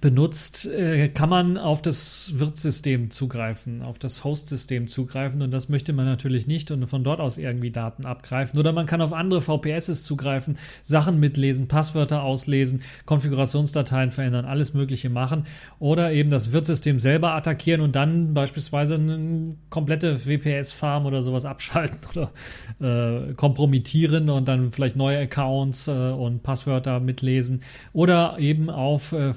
[0.00, 5.42] benutzt, äh, kann man auf das Wirtssystem zugreifen, auf das Host-System zugreifen.
[5.42, 8.58] Und das möchte man natürlich nicht und von dort aus irgendwie Daten abgreifen.
[8.58, 15.08] Oder man kann auf andere VPSs zugreifen, Sachen mitlesen, Passwörter auslesen, Konfigurationsdateien verändern, alles Mögliche
[15.08, 15.46] machen.
[15.78, 21.98] Oder eben das Wirtssystem selber attackieren und dann beispielsweise eine komplette WPS-Farm oder sowas abschalten
[22.14, 22.32] oder
[22.80, 27.62] äh, kompromittieren und dann vielleicht neue Accounts äh, und Passwörter mitlesen.
[27.92, 29.32] Oder eben auf äh,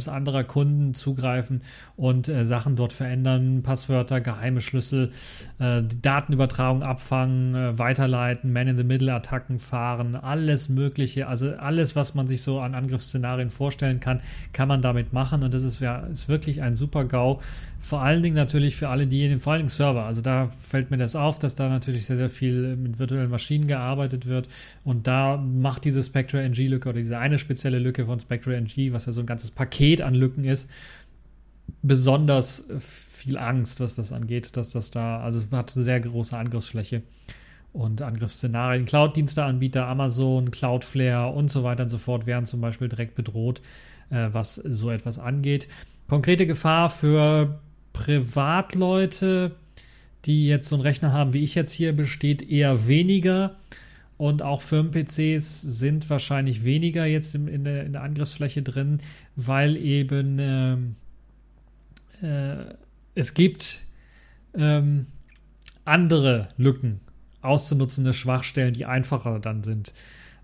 [0.00, 1.62] Systems anderer Kunden zugreifen
[1.96, 5.10] und äh, Sachen dort verändern, Passwörter, geheime Schlüssel,
[5.58, 12.60] äh, Datenübertragung abfangen, äh, weiterleiten, Man-in-the-Middle-Attacken fahren, alles Mögliche, also alles, was man sich so
[12.60, 14.20] an Angriffsszenarien vorstellen kann,
[14.52, 17.40] kann man damit machen und das ist, ja, ist wirklich ein super GAU.
[17.82, 20.04] Vor allen Dingen natürlich für alle diejenigen, vor allen Dingen Server.
[20.04, 23.66] Also da fällt mir das auf, dass da natürlich sehr, sehr viel mit virtuellen Maschinen
[23.66, 24.48] gearbeitet wird
[24.84, 29.06] und da macht diese Spectre NG-Lücke oder diese eine spezielle Lücke von Spectre NG, was
[29.06, 30.70] ja so ein ganzes Paket an Lücken ist,
[31.82, 36.36] besonders viel Angst, was das angeht, dass das da, also es hat eine sehr große
[36.36, 37.02] Angriffsfläche
[37.72, 38.84] und Angriffsszenarien.
[38.84, 43.60] Cloud-Diensteanbieter, Amazon, Cloudflare und so weiter und so fort werden zum Beispiel direkt bedroht,
[44.10, 45.66] äh, was so etwas angeht.
[46.08, 47.58] Konkrete Gefahr für
[47.92, 49.52] Privatleute,
[50.24, 53.56] die jetzt so einen Rechner haben, wie ich jetzt hier, besteht eher weniger.
[54.18, 59.00] Und auch Firmen-PCs sind wahrscheinlich weniger jetzt in, in, der, in der, Angriffsfläche drin,
[59.34, 60.96] weil eben ähm,
[62.22, 62.74] äh,
[63.14, 63.80] es gibt
[64.54, 65.06] ähm,
[65.84, 67.00] andere Lücken,
[67.40, 69.92] auszunutzende Schwachstellen, die einfacher dann sind.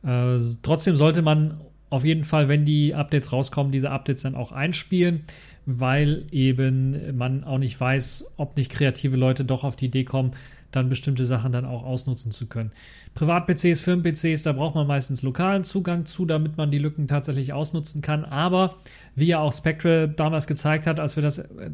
[0.03, 4.53] Äh, trotzdem sollte man auf jeden Fall, wenn die Updates rauskommen, diese Updates dann auch
[4.53, 5.25] einspielen,
[5.67, 10.33] weil eben man auch nicht weiß, ob nicht kreative Leute doch auf die Idee kommen,
[10.71, 12.73] dann bestimmte Sachen dann auch ausnutzen zu können.
[13.15, 18.03] Privat-PCs, Firmen-PCs, da braucht man meistens lokalen Zugang zu, damit man die Lücken tatsächlich ausnutzen
[18.03, 18.25] kann.
[18.25, 18.77] Aber
[19.15, 21.71] wie ja auch Spectre damals gezeigt hat, als wir das äh,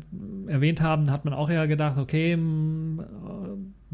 [0.46, 2.38] erwähnt haben, hat man auch eher gedacht, okay,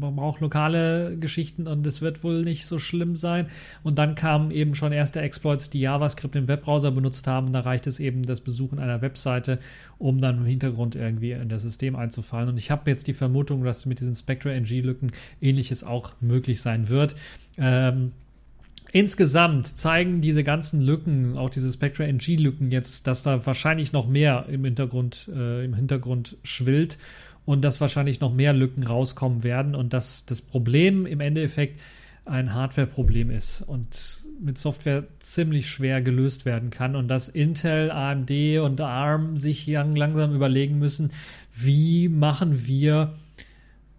[0.01, 3.47] man braucht lokale Geschichten und es wird wohl nicht so schlimm sein.
[3.83, 7.53] Und dann kamen eben schon erste Exploits, die JavaScript im Webbrowser benutzt haben.
[7.53, 9.59] Da reicht es eben das Besuchen einer Webseite,
[9.97, 12.49] um dann im Hintergrund irgendwie in das System einzufallen.
[12.49, 16.89] Und ich habe jetzt die Vermutung, dass mit diesen Spectre NG-Lücken ähnliches auch möglich sein
[16.89, 17.15] wird.
[17.57, 18.11] Ähm,
[18.93, 24.47] Insgesamt zeigen diese ganzen Lücken, auch diese Spectra NG-Lücken jetzt, dass da wahrscheinlich noch mehr
[24.49, 26.97] im Hintergrund, äh, im Hintergrund schwillt
[27.45, 31.79] und dass wahrscheinlich noch mehr Lücken rauskommen werden und dass das Problem im Endeffekt
[32.25, 38.31] ein Hardware-Problem ist und mit Software ziemlich schwer gelöst werden kann und dass Intel, AMD
[38.59, 41.11] und ARM sich langsam überlegen müssen,
[41.53, 43.15] wie machen wir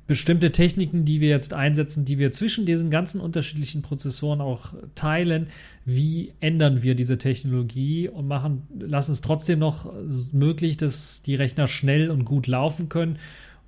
[0.06, 5.48] bestimmte Techniken, die wir jetzt einsetzen, die wir zwischen diesen ganzen unterschiedlichen Prozessoren auch teilen,
[5.84, 9.92] wie ändern wir diese Technologie und machen, lassen es trotzdem noch
[10.32, 13.18] möglich, dass die Rechner schnell und gut laufen können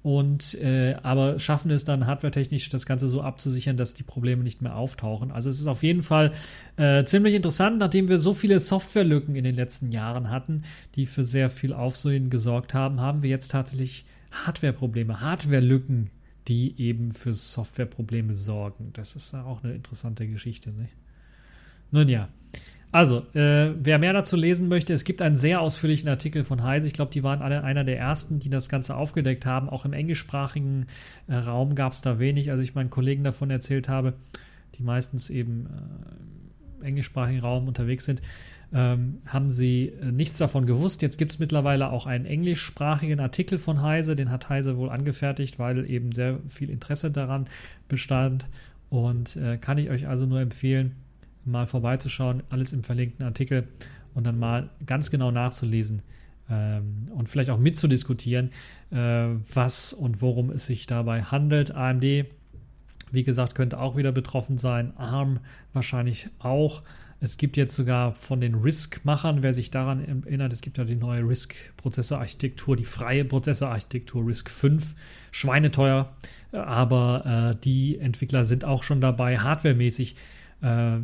[0.04, 4.60] und äh, aber schaffen es dann hardwaretechnisch das Ganze so abzusichern, dass die Probleme nicht
[4.60, 5.30] mehr auftauchen.
[5.30, 6.32] Also es ist auf jeden Fall
[6.76, 11.22] äh, ziemlich interessant, nachdem wir so viele Softwarelücken in den letzten Jahren hatten, die für
[11.22, 16.10] sehr viel Aufsehen gesorgt haben, haben wir jetzt tatsächlich Hardwareprobleme, Hardwarelücken
[16.48, 18.90] die eben für Softwareprobleme sorgen.
[18.92, 20.70] Das ist auch eine interessante Geschichte.
[20.70, 20.94] Nicht?
[21.90, 22.28] Nun ja.
[22.92, 26.86] Also, äh, wer mehr dazu lesen möchte, es gibt einen sehr ausführlichen Artikel von Heise.
[26.86, 29.68] Ich glaube, die waren alle einer der ersten, die das Ganze aufgedeckt haben.
[29.68, 30.86] Auch im englischsprachigen
[31.26, 32.52] äh, Raum gab es da wenig.
[32.52, 34.14] Also ich meinen Kollegen davon erzählt habe,
[34.76, 38.22] die meistens eben äh, im englischsprachigen Raum unterwegs sind
[38.74, 41.00] ähm, haben sie äh, nichts davon gewusst.
[41.00, 45.60] Jetzt gibt es mittlerweile auch einen englischsprachigen Artikel von Heise, den hat Heise wohl angefertigt,
[45.60, 47.46] weil eben sehr viel Interesse daran
[47.88, 48.46] bestand.
[48.90, 50.96] Und äh, kann ich euch also nur empfehlen,
[51.44, 53.68] mal vorbeizuschauen, alles im verlinkten Artikel
[54.12, 56.02] und dann mal ganz genau nachzulesen
[56.50, 58.50] ähm, und vielleicht auch mitzudiskutieren,
[58.90, 61.70] äh, was und worum es sich dabei handelt.
[61.72, 62.26] AMD,
[63.12, 65.38] wie gesagt, könnte auch wieder betroffen sein, ARM
[65.72, 66.82] wahrscheinlich auch.
[67.20, 70.96] Es gibt jetzt sogar von den RISC-Machern, wer sich daran erinnert, es gibt ja die
[70.96, 74.94] neue RISC-Prozessorarchitektur, die freie Prozessorarchitektur RISC 5,
[75.30, 76.14] schweineteuer,
[76.52, 80.16] aber äh, die Entwickler sind auch schon dabei, hardwaremäßig
[80.60, 80.98] äh,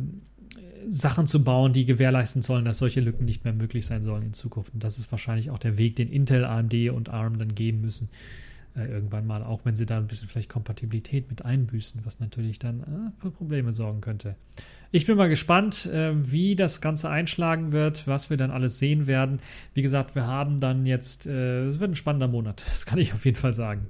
[0.89, 4.33] Sachen zu bauen, die gewährleisten sollen, dass solche Lücken nicht mehr möglich sein sollen in
[4.33, 4.73] Zukunft.
[4.73, 8.09] Und das ist wahrscheinlich auch der Weg, den Intel, AMD und ARM dann gehen müssen
[8.75, 12.59] äh, irgendwann mal, auch wenn sie da ein bisschen vielleicht Kompatibilität mit einbüßen, was natürlich
[12.59, 14.35] dann äh, für Probleme sorgen könnte.
[14.91, 19.07] Ich bin mal gespannt, äh, wie das Ganze einschlagen wird, was wir dann alles sehen
[19.07, 19.39] werden.
[19.73, 23.13] Wie gesagt, wir haben dann jetzt, äh, es wird ein spannender Monat, das kann ich
[23.13, 23.87] auf jeden Fall sagen.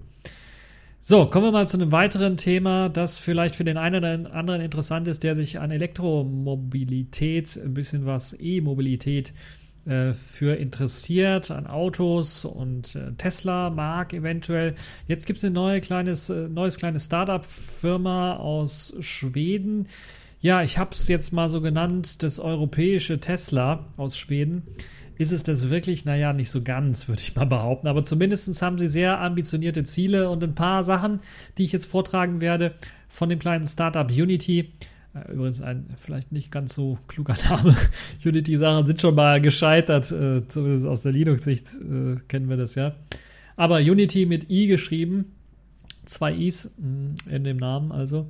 [1.03, 4.61] So, kommen wir mal zu einem weiteren Thema, das vielleicht für den einen oder anderen
[4.61, 9.33] interessant ist, der sich an Elektromobilität, ein bisschen was E-Mobilität
[9.85, 14.75] äh, für interessiert an Autos und äh, Tesla mag eventuell.
[15.07, 19.87] Jetzt gibt es eine neue kleines, äh, neues kleines Startup-Firma aus Schweden.
[20.39, 24.63] Ja, ich habe es jetzt mal so genannt, das europäische Tesla aus Schweden.
[25.17, 26.05] Ist es das wirklich?
[26.05, 27.87] Naja, nicht so ganz, würde ich mal behaupten.
[27.87, 31.19] Aber zumindest haben sie sehr ambitionierte Ziele und ein paar Sachen,
[31.57, 32.73] die ich jetzt vortragen werde
[33.07, 34.71] von dem kleinen Startup Unity.
[35.13, 37.75] Übrigens ein vielleicht nicht ganz so kluger Name.
[38.23, 42.95] Unity-Sachen sind schon mal gescheitert, äh, zumindest aus der Linux-Sicht äh, kennen wir das ja.
[43.57, 45.33] Aber Unity mit I geschrieben,
[46.05, 48.27] zwei Is mm, in dem Namen also.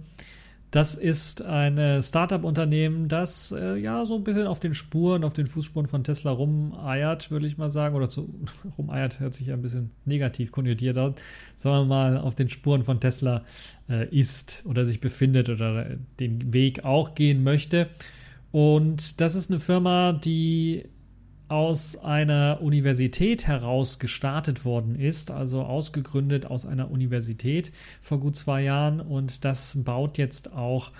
[0.71, 5.45] Das ist ein Startup-Unternehmen, das äh, ja so ein bisschen auf den Spuren, auf den
[5.45, 7.93] Fußspuren von Tesla rumeiert, würde ich mal sagen.
[7.93, 8.34] Oder zu,
[8.77, 11.15] rumeiert hört sich ja ein bisschen negativ konnotiert an.
[11.55, 13.43] Sagen wir mal, auf den Spuren von Tesla
[13.89, 17.89] äh, ist oder sich befindet oder den Weg auch gehen möchte.
[18.51, 20.86] Und das ist eine Firma, die
[21.52, 28.64] aus einer Universität heraus gestartet worden ist, also ausgegründet aus einer Universität vor gut zwei
[28.64, 30.92] Jahren und das baut jetzt auch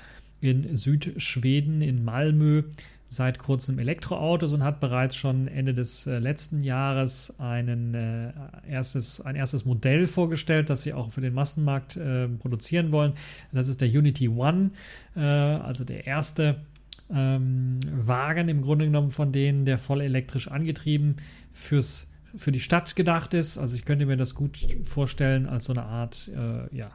[0.42, 2.64] in Südschweden, in Malmö,
[3.08, 8.32] seit kurzem Elektroautos und hat bereits schon Ende des äh, letzten Jahres einen, äh,
[8.70, 13.14] erstes, ein erstes Modell vorgestellt, das sie auch für den Massenmarkt äh, produzieren wollen.
[13.52, 14.72] Das ist der Unity One,
[15.16, 16.62] äh, also der erste
[17.13, 21.17] ähm, Wagen im Grunde genommen von denen, der voll elektrisch angetrieben
[21.52, 23.58] fürs für die Stadt gedacht ist.
[23.58, 26.91] Also ich könnte mir das gut vorstellen als so eine Art, äh, ja,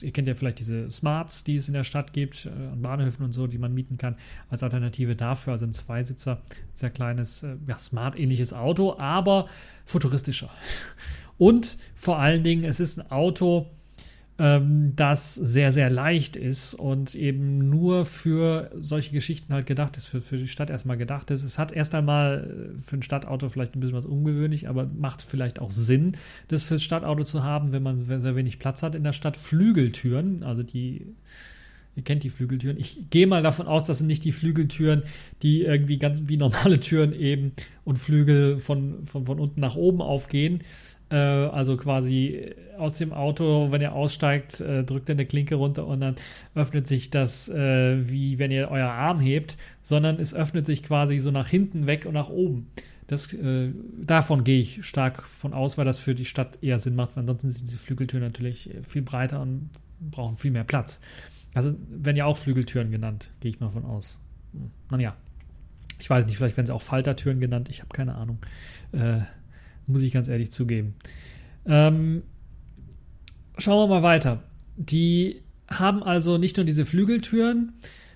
[0.00, 3.24] ihr kennt ja vielleicht diese Smarts, die es in der Stadt gibt, äh, an Bahnhöfen
[3.24, 4.16] und so, die man mieten kann,
[4.50, 5.52] als Alternative dafür.
[5.52, 9.46] Also ein Zweisitzer, sehr kleines, äh, ja, Smart-ähnliches Auto, aber
[9.84, 10.50] futuristischer.
[11.36, 13.70] Und vor allen Dingen, es ist ein Auto,
[14.38, 20.06] ähm, das sehr, sehr leicht ist und eben nur für solche Geschichten halt gedacht ist,
[20.06, 21.42] für, für die Stadt erstmal gedacht ist.
[21.42, 25.22] Es hat erst einmal äh, für ein Stadtauto vielleicht ein bisschen was ungewöhnlich, aber macht
[25.22, 29.04] vielleicht auch Sinn, das fürs Stadtauto zu haben, wenn man sehr wenig Platz hat in
[29.04, 29.36] der Stadt.
[29.36, 31.06] Flügeltüren, also die
[31.98, 32.78] Ihr kennt die Flügeltüren.
[32.78, 35.02] Ich gehe mal davon aus, das sind nicht die Flügeltüren,
[35.42, 37.50] die irgendwie ganz wie normale Türen eben
[37.84, 40.60] und Flügel von, von, von unten nach oben aufgehen,
[41.14, 46.00] also quasi aus dem Auto, wenn ihr aussteigt, äh, drückt ihr eine Klinke runter und
[46.00, 46.16] dann
[46.54, 51.18] öffnet sich das, äh, wie wenn ihr euer Arm hebt, sondern es öffnet sich quasi
[51.18, 52.68] so nach hinten weg und nach oben.
[53.06, 53.70] Das, äh,
[54.02, 57.16] davon gehe ich stark von aus, weil das für die Stadt eher Sinn macht.
[57.16, 61.00] Ansonsten sind diese Flügeltüren natürlich viel breiter und brauchen viel mehr Platz.
[61.54, 64.18] Also werden ja auch Flügeltüren genannt, gehe ich mal von aus.
[64.52, 64.70] Hm.
[64.90, 65.16] Naja,
[65.98, 68.38] ich weiß nicht, vielleicht werden sie auch Faltertüren genannt, ich habe keine Ahnung.
[68.92, 69.20] Äh,
[69.88, 70.94] muss ich ganz ehrlich zugeben.
[71.66, 72.22] Ähm,
[73.56, 74.42] schauen wir mal weiter.
[74.76, 77.72] Die haben also nicht nur diese Flügeltüren,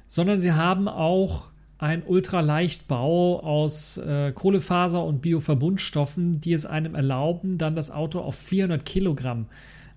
[0.09, 7.59] sondern sie haben auch einen Ultraleichtbau aus äh, Kohlefaser und Bioverbundstoffen, die es einem erlauben,
[7.59, 9.47] dann das Auto auf 400 Kilogramm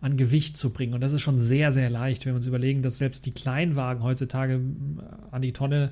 [0.01, 0.95] an Gewicht zu bringen.
[0.95, 4.03] Und das ist schon sehr, sehr leicht, wenn wir uns überlegen, dass selbst die Kleinwagen
[4.03, 4.59] heutzutage äh,
[5.31, 5.91] an die Tonne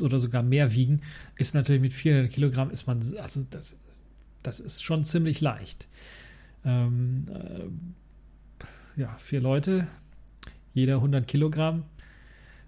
[0.00, 1.00] oder sogar mehr wiegen,
[1.36, 3.76] ist natürlich mit 400 Kilogramm ist man, also das
[4.46, 5.88] das ist schon ziemlich leicht.
[6.64, 9.88] Ähm, äh, ja, vier Leute,
[10.72, 11.84] jeder 100 Kilogramm.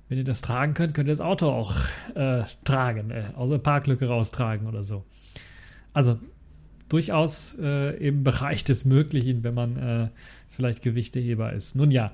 [0.08, 1.74] Wenn ihr das tragen könnt, könnt ihr das Auto auch
[2.14, 5.04] äh, tragen, äh, aus Parklücke raustragen oder so.
[5.92, 6.18] Also
[6.88, 10.08] durchaus äh, im Bereich des Möglichen, wenn man äh,
[10.48, 11.76] vielleicht Gewichteheber ist.
[11.76, 12.12] Nun ja,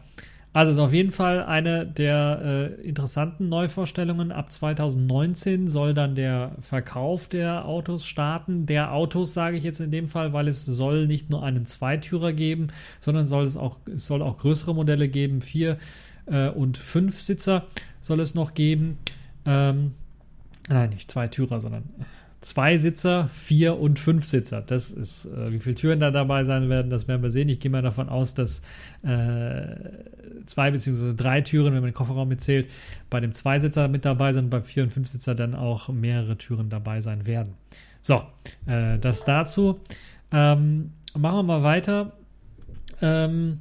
[0.55, 4.31] also ist auf jeden Fall eine der äh, interessanten Neuvorstellungen.
[4.31, 8.65] Ab 2019 soll dann der Verkauf der Autos starten.
[8.65, 12.33] Der Autos sage ich jetzt in dem Fall, weil es soll nicht nur einen Zweitürer
[12.33, 12.69] geben,
[13.01, 15.43] sondern soll es auch es soll auch größere Modelle geben.
[15.43, 15.77] Vier
[16.27, 17.67] äh, und fünf Sitzer
[18.01, 18.99] soll es noch geben.
[19.45, 19.95] Ähm,
[20.69, 21.83] nein, nicht Zweitürer, sondern
[22.45, 24.61] zwei Sitzer, vier und fünf Sitzer.
[24.61, 27.49] Das ist, äh, wie viele Türen da dabei sein werden, das werden wir sehen.
[27.49, 28.61] Ich gehe mal davon aus, dass
[29.03, 29.77] äh,
[30.45, 31.15] zwei bzw.
[31.17, 32.69] drei Türen, wenn man den Kofferraum mitzählt,
[33.09, 36.69] bei dem Zweisitzer mit dabei sind, beim vier und fünf Sitzer dann auch mehrere Türen
[36.69, 37.55] dabei sein werden.
[38.03, 38.23] So,
[38.67, 39.81] äh, das dazu.
[40.31, 42.13] Ähm, machen wir mal weiter.
[43.01, 43.61] Ähm,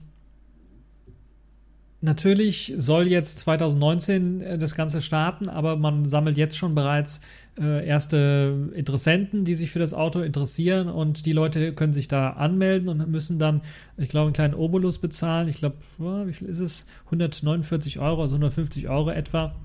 [2.06, 7.22] Natürlich soll jetzt 2019 äh, das Ganze starten, aber man sammelt jetzt schon bereits
[7.58, 12.32] äh, erste Interessenten, die sich für das Auto interessieren und die Leute können sich da
[12.32, 13.62] anmelden und müssen dann,
[13.96, 15.48] ich glaube, einen kleinen Obolus bezahlen.
[15.48, 16.88] Ich glaube, wie viel ist es?
[17.06, 19.56] 149 Euro, also 150 Euro etwa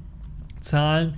[0.61, 1.15] zahlen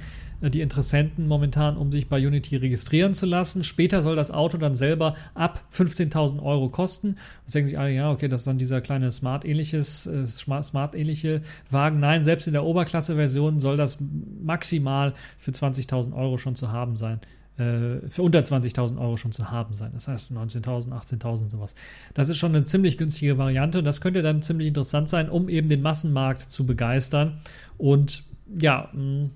[0.48, 3.62] die Interessenten momentan, um sich bei Unity registrieren zu lassen.
[3.62, 7.09] Später soll das Auto dann selber ab 15.000 Euro kosten.
[7.44, 12.00] Und denken sich alle, ja, okay, das ist dann dieser kleine Smart-ähnliches, äh, Smart-ähnliche Wagen.
[12.00, 13.98] Nein, selbst in der Oberklasse-Version soll das
[14.42, 17.20] maximal für 20.000 Euro schon zu haben sein
[17.59, 19.90] äh, für unter 20.000 Euro schon zu haben sein.
[19.92, 21.74] Das heißt 19.000, 18.000 sowas.
[22.14, 25.48] Das ist schon eine ziemlich günstige Variante und das könnte dann ziemlich interessant sein, um
[25.48, 27.40] eben den Massenmarkt zu begeistern
[27.76, 28.24] und
[28.59, 29.31] ja, mh,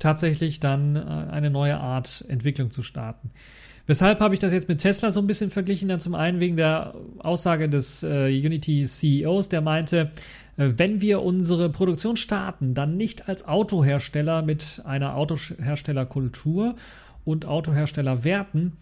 [0.00, 3.30] tatsächlich dann äh, eine neue Art Entwicklung zu starten.
[3.86, 5.88] Weshalb habe ich das jetzt mit Tesla so ein bisschen verglichen?
[5.88, 10.10] Dann zum einen wegen der Aussage des äh, Unity CEOs, der meinte,
[10.56, 16.76] äh, wenn wir unsere Produktion starten, dann nicht als Autohersteller mit einer Autoherstellerkultur
[17.24, 18.76] und Autoherstellerwerten.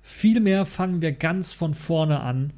[0.00, 2.52] Vielmehr fangen wir ganz von vorne an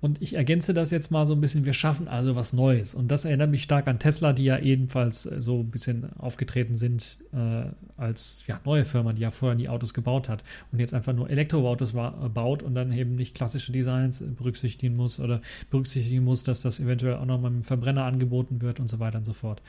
[0.00, 2.94] und ich ergänze das jetzt mal so ein bisschen, wir schaffen also was Neues.
[2.94, 6.74] Und das erinnert mich stark an Tesla, die ja ebenfalls äh, so ein bisschen aufgetreten
[6.74, 7.64] sind äh,
[7.98, 11.28] als ja, neue Firma, die ja vorher nie Autos gebaut hat und jetzt einfach nur
[11.28, 16.62] Elektroautos äh, baut und dann eben nicht klassische Designs berücksichtigen muss oder berücksichtigen muss, dass
[16.62, 19.60] das eventuell auch noch mal im Verbrenner angeboten wird und so weiter und so fort.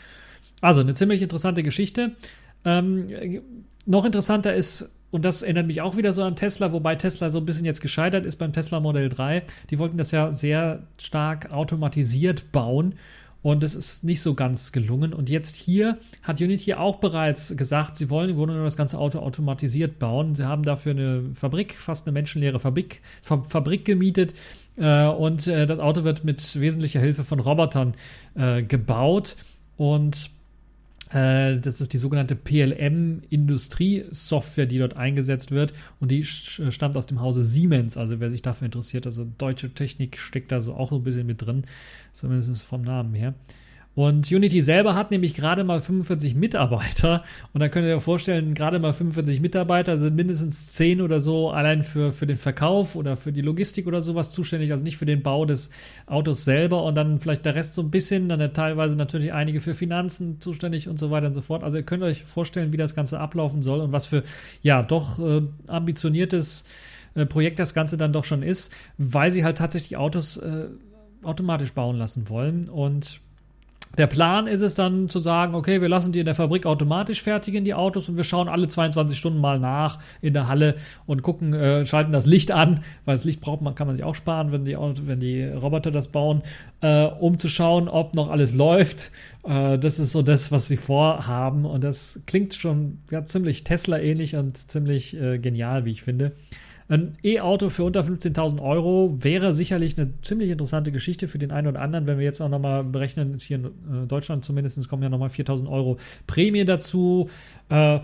[0.61, 2.15] Also eine ziemlich interessante Geschichte.
[2.63, 3.41] Ähm,
[3.85, 7.39] noch interessanter ist und das erinnert mich auch wieder so an Tesla, wobei Tesla so
[7.39, 9.43] ein bisschen jetzt gescheitert ist beim Tesla Modell 3.
[9.69, 12.95] Die wollten das ja sehr stark automatisiert bauen
[13.43, 15.13] und es ist nicht so ganz gelungen.
[15.13, 18.99] Und jetzt hier hat Unity auch bereits gesagt, sie wollen im Grunde nur das ganze
[18.99, 20.35] Auto automatisiert bauen.
[20.35, 24.35] Sie haben dafür eine Fabrik, fast eine menschenleere Fabrik, Fabrik gemietet.
[24.77, 27.95] Äh, und äh, das Auto wird mit wesentlicher Hilfe von Robotern
[28.35, 29.35] äh, gebaut.
[29.75, 30.29] Und
[31.13, 35.73] das ist die sogenannte PLM-Industriesoftware, die dort eingesetzt wird.
[35.99, 37.97] Und die stammt aus dem Hause Siemens.
[37.97, 41.27] Also wer sich dafür interessiert, also deutsche Technik steckt da so auch so ein bisschen
[41.27, 41.65] mit drin,
[42.13, 43.33] zumindest vom Namen her.
[43.93, 47.23] Und Unity selber hat nämlich gerade mal 45 Mitarbeiter.
[47.53, 51.49] Und da könnt ihr euch vorstellen, gerade mal 45 Mitarbeiter sind mindestens 10 oder so
[51.49, 55.05] allein für, für den Verkauf oder für die Logistik oder sowas zuständig, also nicht für
[55.05, 55.71] den Bau des
[56.05, 59.73] Autos selber und dann vielleicht der Rest so ein bisschen, dann teilweise natürlich einige für
[59.73, 61.63] Finanzen zuständig und so weiter und so fort.
[61.63, 64.23] Also ihr könnt euch vorstellen, wie das Ganze ablaufen soll und was für,
[64.61, 66.63] ja, doch äh, ambitioniertes
[67.15, 70.69] äh, Projekt das Ganze dann doch schon ist, weil sie halt tatsächlich Autos äh,
[71.23, 73.19] automatisch bauen lassen wollen und
[73.97, 77.21] der Plan ist es dann zu sagen, okay, wir lassen die in der Fabrik automatisch
[77.21, 80.75] fertigen, die Autos, und wir schauen alle 22 Stunden mal nach in der Halle
[81.05, 84.05] und gucken, äh, schalten das Licht an, weil das Licht braucht man, kann man sich
[84.05, 86.41] auch sparen, wenn die, wenn die Roboter das bauen,
[86.81, 89.11] äh, um zu schauen, ob noch alles läuft.
[89.43, 94.35] Äh, das ist so das, was sie vorhaben und das klingt schon ja, ziemlich Tesla-ähnlich
[94.35, 96.31] und ziemlich äh, genial, wie ich finde.
[96.91, 101.67] Ein E-Auto für unter 15.000 Euro wäre sicherlich eine ziemlich interessante Geschichte für den einen
[101.67, 105.07] oder anderen, wenn wir jetzt auch nochmal berechnen, hier in äh, Deutschland zumindest kommen ja
[105.07, 107.29] nochmal 4.000 Euro Prämie dazu.
[107.69, 107.99] Äh,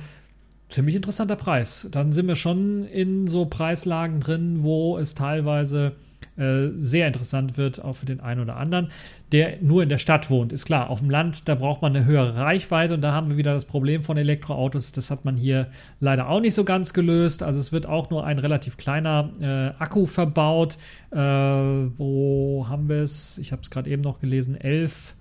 [0.70, 1.90] ziemlich interessanter Preis.
[1.92, 5.98] Dann sind wir schon in so Preislagen drin, wo es teilweise
[6.38, 8.90] äh, sehr interessant wird, auch für den einen oder anderen,
[9.32, 10.54] der nur in der Stadt wohnt.
[10.54, 13.38] Ist klar, auf dem Land, da braucht man eine höhere Reichweite und da haben wir
[13.38, 14.92] wieder das Problem von Elektroautos.
[14.92, 15.68] Das hat man hier
[16.00, 17.44] leider auch nicht so ganz gelöst.
[17.44, 20.78] Also es wird auch nur ein relativ kleiner äh, Akku verbaut.
[21.12, 23.38] Äh, wo haben wir es?
[23.40, 25.16] Ich habe es gerade eben noch gelesen, 11.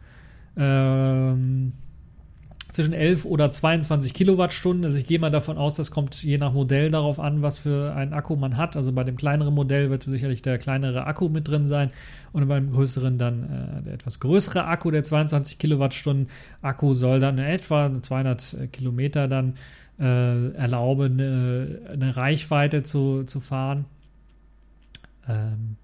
[0.57, 1.73] Ähm,
[2.69, 4.85] zwischen 11 oder 22 Kilowattstunden.
[4.85, 7.95] Also ich gehe mal davon aus, das kommt je nach Modell darauf an, was für
[7.95, 8.77] einen Akku man hat.
[8.77, 11.91] Also bei dem kleineren Modell wird sicherlich der kleinere Akku mit drin sein
[12.33, 16.29] und beim größeren dann äh, der etwas größere Akku, der 22 Kilowattstunden
[16.63, 19.55] Akku soll dann etwa 200 Kilometer dann
[19.99, 23.87] äh, erlauben, eine, eine Reichweite zu, zu fahren.
[25.29, 25.77] Ähm,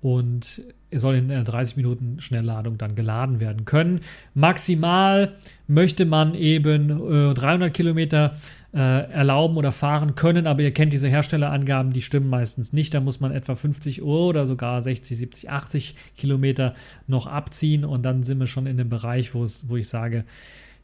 [0.00, 4.00] und er soll in 30 Minuten Schnellladung dann geladen werden können.
[4.34, 5.34] Maximal
[5.66, 6.90] möchte man eben
[7.30, 8.32] äh, 300 Kilometer
[8.72, 12.94] äh, erlauben oder fahren können, aber ihr kennt diese Herstellerangaben, die stimmen meistens nicht.
[12.94, 16.74] Da muss man etwa 50 oder sogar 60, 70, 80 Kilometer
[17.06, 20.24] noch abziehen und dann sind wir schon in dem Bereich, wo ich sage,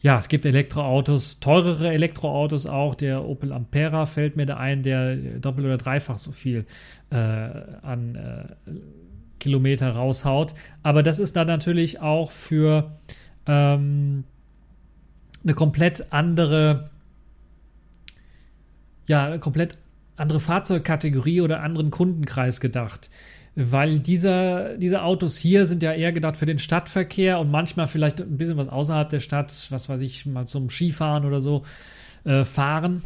[0.05, 2.95] ja, es gibt Elektroautos, teurere Elektroautos auch.
[2.95, 6.67] Der Opel Ampera fällt mir da ein, der doppelt oder dreifach so viel
[7.09, 8.71] äh, an äh,
[9.41, 10.53] Kilometer raushaut.
[10.83, 12.93] Aber das ist dann natürlich auch für
[13.47, 14.25] ähm,
[15.43, 16.91] eine komplett andere,
[19.07, 19.79] ja, eine komplett
[20.17, 23.09] andere Fahrzeugkategorie oder anderen Kundenkreis gedacht.
[23.57, 28.21] Weil dieser, diese Autos hier sind ja eher gedacht für den Stadtverkehr und manchmal vielleicht
[28.21, 31.63] ein bisschen was außerhalb der Stadt, was weiß ich, mal zum Skifahren oder so
[32.25, 33.05] äh, fahren.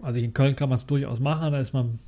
[0.00, 1.98] Also in Köln kann man es durchaus machen, da ist man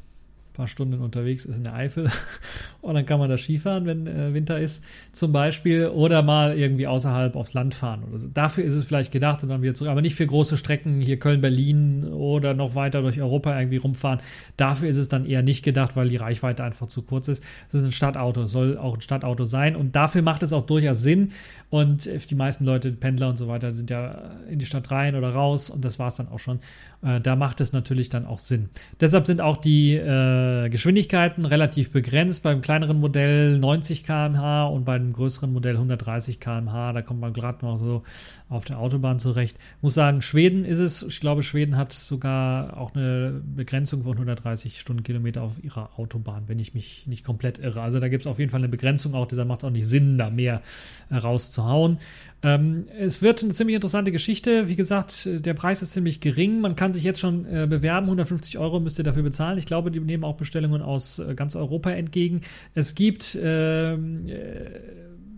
[0.56, 2.10] paar Stunden unterwegs ist in der Eifel
[2.80, 4.82] und dann kann man da Skifahren, wenn äh, Winter ist
[5.12, 8.28] zum Beispiel oder mal irgendwie außerhalb aufs Land fahren oder so.
[8.28, 11.18] Dafür ist es vielleicht gedacht und dann wieder zurück, aber nicht für große Strecken hier
[11.18, 14.20] Köln-Berlin oder noch weiter durch Europa irgendwie rumfahren.
[14.56, 17.44] Dafür ist es dann eher nicht gedacht, weil die Reichweite einfach zu kurz ist.
[17.68, 21.02] Es ist ein Stadtauto, soll auch ein Stadtauto sein und dafür macht es auch durchaus
[21.02, 21.32] Sinn
[21.68, 25.30] und die meisten Leute, Pendler und so weiter, sind ja in die Stadt rein oder
[25.30, 26.60] raus und das war es dann auch schon.
[27.02, 28.68] Äh, da macht es natürlich dann auch Sinn.
[29.00, 32.42] Deshalb sind auch die äh, Geschwindigkeiten relativ begrenzt.
[32.42, 36.92] Beim kleineren Modell 90 km/h und beim größeren Modell 130 km/h.
[36.92, 38.02] Da kommt man gerade noch so
[38.48, 39.58] auf der Autobahn zurecht.
[39.82, 41.02] Muss sagen, Schweden ist es.
[41.02, 46.58] Ich glaube, Schweden hat sogar auch eine Begrenzung von 130 Stundenkilometer auf ihrer Autobahn, wenn
[46.58, 47.82] ich mich nicht komplett irre.
[47.82, 49.26] Also da gibt es auf jeden Fall eine Begrenzung auch.
[49.26, 50.62] Deshalb macht es auch nicht Sinn, da mehr
[51.10, 51.16] äh,
[51.56, 51.98] rauszuhauen.
[52.42, 54.68] Ähm, es wird eine ziemlich interessante Geschichte.
[54.68, 56.60] Wie gesagt, der Preis ist ziemlich gering.
[56.60, 58.06] Man kann sich jetzt schon äh, bewerben.
[58.06, 59.58] 150 Euro müsst ihr dafür bezahlen.
[59.58, 62.42] Ich glaube, die nehmen auch Bestellungen aus äh, ganz Europa entgegen.
[62.74, 64.70] Es gibt ähm, äh,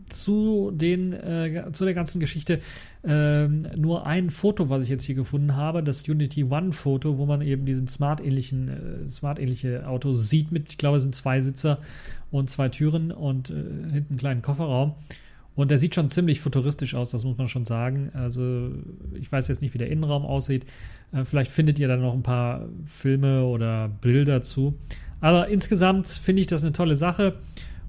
[0.09, 2.61] zu, den, äh, zu der ganzen Geschichte
[3.05, 7.27] ähm, nur ein Foto, was ich jetzt hier gefunden habe, das Unity One Foto, wo
[7.27, 11.79] man eben diesen Smart-ähnlichen, äh, Smart-ähnliche Auto sieht mit, ich glaube, es sind zwei Sitzer
[12.31, 14.95] und zwei Türen und äh, hinten einen kleinen Kofferraum.
[15.59, 18.13] Und der sieht schon ziemlich futuristisch aus, das muss man schon sagen.
[18.15, 18.71] Also
[19.15, 20.65] ich weiß jetzt nicht, wie der Innenraum aussieht.
[21.11, 24.79] Äh, vielleicht findet ihr da noch ein paar Filme oder Bilder zu.
[25.21, 27.41] Aber insgesamt finde ich das eine tolle Sache.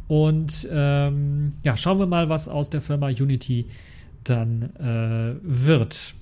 [0.08, 3.68] Und ähm, ja, schauen wir mal, was aus der Firma Unity
[4.24, 6.16] dann äh, wird.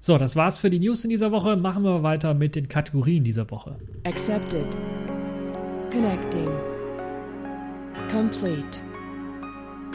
[0.00, 1.54] So, das war's für die News in dieser Woche.
[1.54, 3.76] Machen wir weiter mit den Kategorien dieser Woche.
[4.04, 4.68] Accepted.
[5.90, 6.48] Connecting.
[8.10, 8.91] Complete.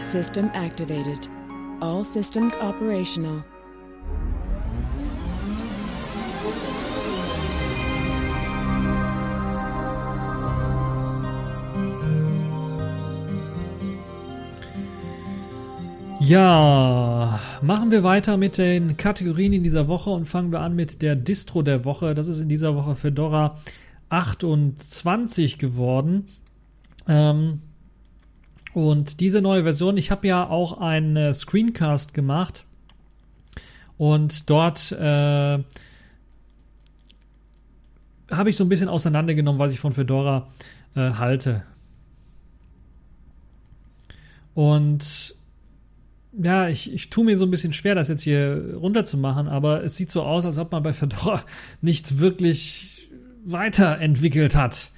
[0.04, 1.30] System activated.
[1.82, 3.44] All systems operational.
[16.20, 21.02] Ja, machen wir weiter mit den Kategorien in dieser Woche und fangen wir an mit
[21.02, 22.14] der Distro der Woche.
[22.14, 23.58] Das ist in dieser Woche Fedora
[24.10, 26.28] 28 geworden.
[27.08, 27.62] Ähm,
[28.78, 32.64] und diese neue Version, ich habe ja auch einen Screencast gemacht
[33.98, 35.58] und dort äh,
[38.30, 40.50] habe ich so ein bisschen auseinandergenommen, was ich von Fedora
[40.96, 41.64] äh, halte.
[44.54, 45.34] Und
[46.34, 49.96] ja, ich, ich tue mir so ein bisschen schwer, das jetzt hier runterzumachen, aber es
[49.96, 51.44] sieht so aus, als ob man bei Fedora
[51.82, 53.10] nichts wirklich
[53.44, 54.92] weiterentwickelt hat.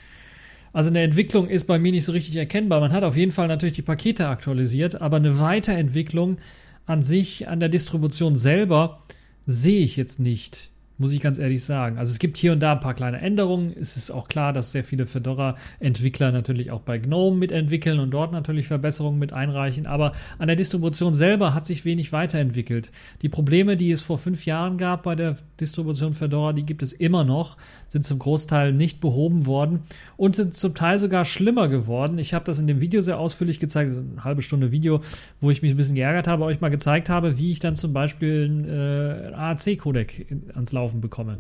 [0.74, 2.80] Also eine Entwicklung ist bei mir nicht so richtig erkennbar.
[2.80, 6.38] Man hat auf jeden Fall natürlich die Pakete aktualisiert, aber eine Weiterentwicklung
[6.86, 9.02] an sich, an der Distribution selber,
[9.46, 11.98] sehe ich jetzt nicht muss ich ganz ehrlich sagen.
[11.98, 13.74] Also es gibt hier und da ein paar kleine Änderungen.
[13.80, 18.34] Es ist auch klar, dass sehr viele Fedora-Entwickler natürlich auch bei GNOME mitentwickeln und dort
[18.34, 19.88] natürlich Verbesserungen mit einreichen.
[19.88, 22.92] Aber an der Distribution selber hat sich wenig weiterentwickelt.
[23.22, 26.92] Die Probleme, die es vor fünf Jahren gab bei der Distribution Fedora, die gibt es
[26.92, 27.56] immer noch,
[27.88, 29.84] sind zum Großteil nicht behoben worden
[30.18, 32.20] und sind zum Teil sogar schlimmer geworden.
[32.20, 35.00] Ich habe das in dem Video sehr ausführlich gezeigt, eine halbe Stunde Video,
[35.40, 37.94] wo ich mich ein bisschen geärgert habe, euch mal gezeigt habe, wie ich dann zum
[37.94, 41.38] Beispiel einen äh, AAC-Codec ans Laufen Laufen bekomme,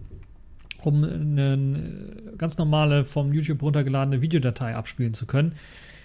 [0.83, 5.55] um eine ganz normale vom YouTube runtergeladene Videodatei abspielen zu können.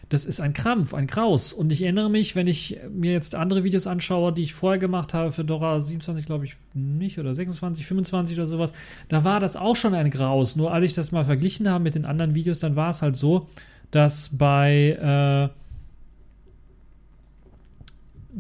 [0.09, 1.53] Das ist ein Krampf, ein Graus.
[1.53, 5.13] Und ich erinnere mich, wenn ich mir jetzt andere Videos anschaue, die ich vorher gemacht
[5.13, 8.73] habe, für Dora 27, glaube ich, nicht, oder 26, 25 oder sowas,
[9.09, 10.57] da war das auch schon ein Graus.
[10.57, 13.17] Nur als ich das mal verglichen habe mit den anderen Videos, dann war es halt
[13.17, 13.49] so,
[13.91, 15.55] dass bei, äh,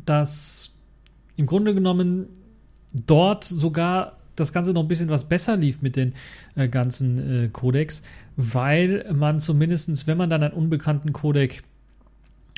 [0.05, 0.71] dass
[1.37, 2.27] im Grunde genommen
[3.07, 6.15] dort sogar das Ganze noch ein bisschen was besser lief mit den
[6.57, 8.03] äh, ganzen äh, Codecs,
[8.37, 11.63] weil man zumindestens, wenn man dann einen unbekannten Codec,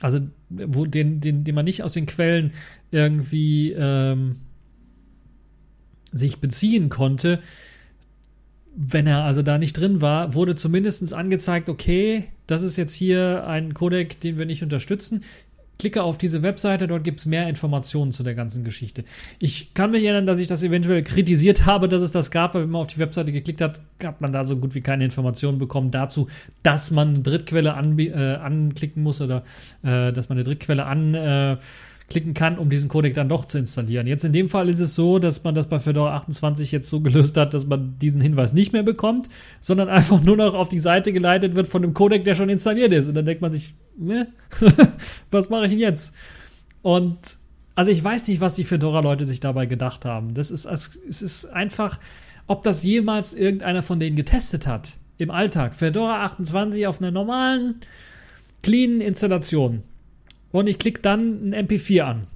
[0.00, 0.20] also
[0.50, 2.52] wo den, den, den man nicht aus den Quellen
[2.90, 4.36] irgendwie ähm,
[6.12, 7.40] sich beziehen konnte,
[8.76, 13.46] wenn er also da nicht drin war, wurde zumindest angezeigt, okay, das ist jetzt hier
[13.46, 15.22] ein Codec, den wir nicht unterstützen
[15.78, 19.04] klicke auf diese Webseite, dort gibt es mehr Informationen zu der ganzen Geschichte.
[19.38, 22.62] Ich kann mich erinnern, dass ich das eventuell kritisiert habe, dass es das gab, weil
[22.62, 25.58] wenn man auf die Webseite geklickt hat, hat man da so gut wie keine Informationen
[25.58, 26.28] bekommen dazu,
[26.62, 29.44] dass man eine Drittquelle äh, anklicken muss oder
[29.82, 31.56] äh, dass man eine Drittquelle an äh,
[32.08, 34.06] klicken kann, um diesen Codec dann doch zu installieren.
[34.06, 37.00] Jetzt in dem Fall ist es so, dass man das bei Fedora 28 jetzt so
[37.00, 39.28] gelöst hat, dass man diesen Hinweis nicht mehr bekommt,
[39.60, 42.92] sondern einfach nur noch auf die Seite geleitet wird von dem Codec, der schon installiert
[42.92, 43.08] ist.
[43.08, 44.28] Und dann denkt man sich, ne,
[45.32, 46.14] was mache ich denn jetzt?
[46.82, 47.18] Und
[47.74, 50.34] also ich weiß nicht, was die Fedora-Leute sich dabei gedacht haben.
[50.34, 51.98] Das ist, es ist einfach,
[52.46, 55.74] ob das jemals irgendeiner von denen getestet hat im Alltag.
[55.74, 57.80] Fedora 28 auf einer normalen,
[58.62, 59.82] cleanen Installation
[60.58, 62.26] und ich klicke dann ein MP4 an.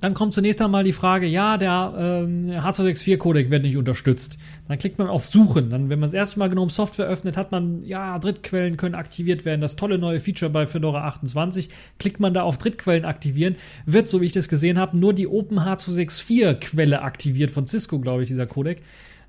[0.00, 4.38] Dann kommt zunächst einmal die Frage, ja, der ähm, H264-Codec wird nicht unterstützt.
[4.66, 5.68] Dann klickt man auf Suchen.
[5.68, 9.44] Dann, wenn man das erste Mal GNOME Software öffnet, hat man, ja, Drittquellen können aktiviert
[9.44, 9.60] werden.
[9.60, 11.68] Das tolle neue Feature bei Fedora 28.
[11.98, 15.28] Klickt man da auf Drittquellen aktivieren, wird, so wie ich das gesehen habe, nur die
[15.28, 18.80] OpenH264-Quelle aktiviert von Cisco, glaube ich, dieser Codec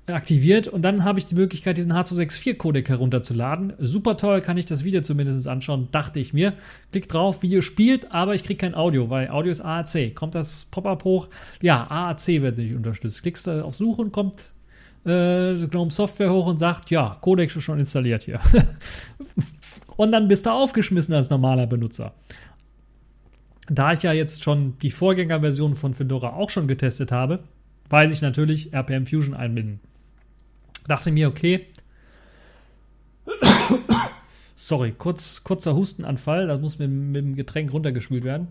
[0.06, 3.74] aktiviert und dann habe ich die Möglichkeit, diesen H264-Codec herunterzuladen.
[3.78, 6.54] Super toll, kann ich das Video zumindest anschauen, dachte ich mir.
[6.90, 10.14] Klick drauf, Video spielt, aber ich kriege kein Audio, weil Audio ist AAC.
[10.14, 11.28] Kommt das Pop-up hoch?
[11.60, 13.22] Ja, AAC wird nicht unterstützt.
[13.22, 14.52] Klickst du auf Suchen, kommt
[15.04, 18.40] äh, GNOME Software hoch und sagt, ja, Codec ist schon installiert hier.
[19.96, 22.12] und dann bist du aufgeschmissen als normaler Benutzer.
[23.68, 27.44] Da ich ja jetzt schon die Vorgängerversion von Fedora auch schon getestet habe,
[27.88, 29.80] weiß ich natürlich RPM Fusion einbinden.
[30.86, 31.66] Dachte mir, okay.
[34.56, 36.46] Sorry, kurz, kurzer Hustenanfall.
[36.46, 38.48] Das muss mit, mit dem Getränk runtergespült werden.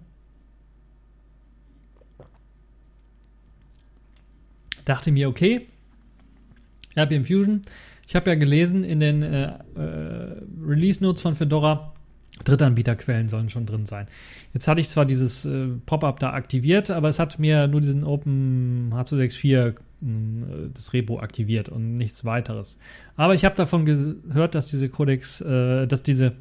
[4.86, 5.68] Dachte mir, okay.
[6.96, 7.62] RPM Fusion.
[8.08, 11.94] Ich habe ja gelesen in den äh, äh, Release Notes von Fedora,
[12.44, 14.08] Drittanbieterquellen sollen schon drin sein.
[14.54, 18.04] Jetzt hatte ich zwar dieses äh, Pop-up da aktiviert, aber es hat mir nur diesen
[18.04, 22.78] Open H264 hm, das Repo aktiviert und nichts weiteres.
[23.16, 26.34] Aber ich habe davon gehört, dass diese Codecs, äh, dass diese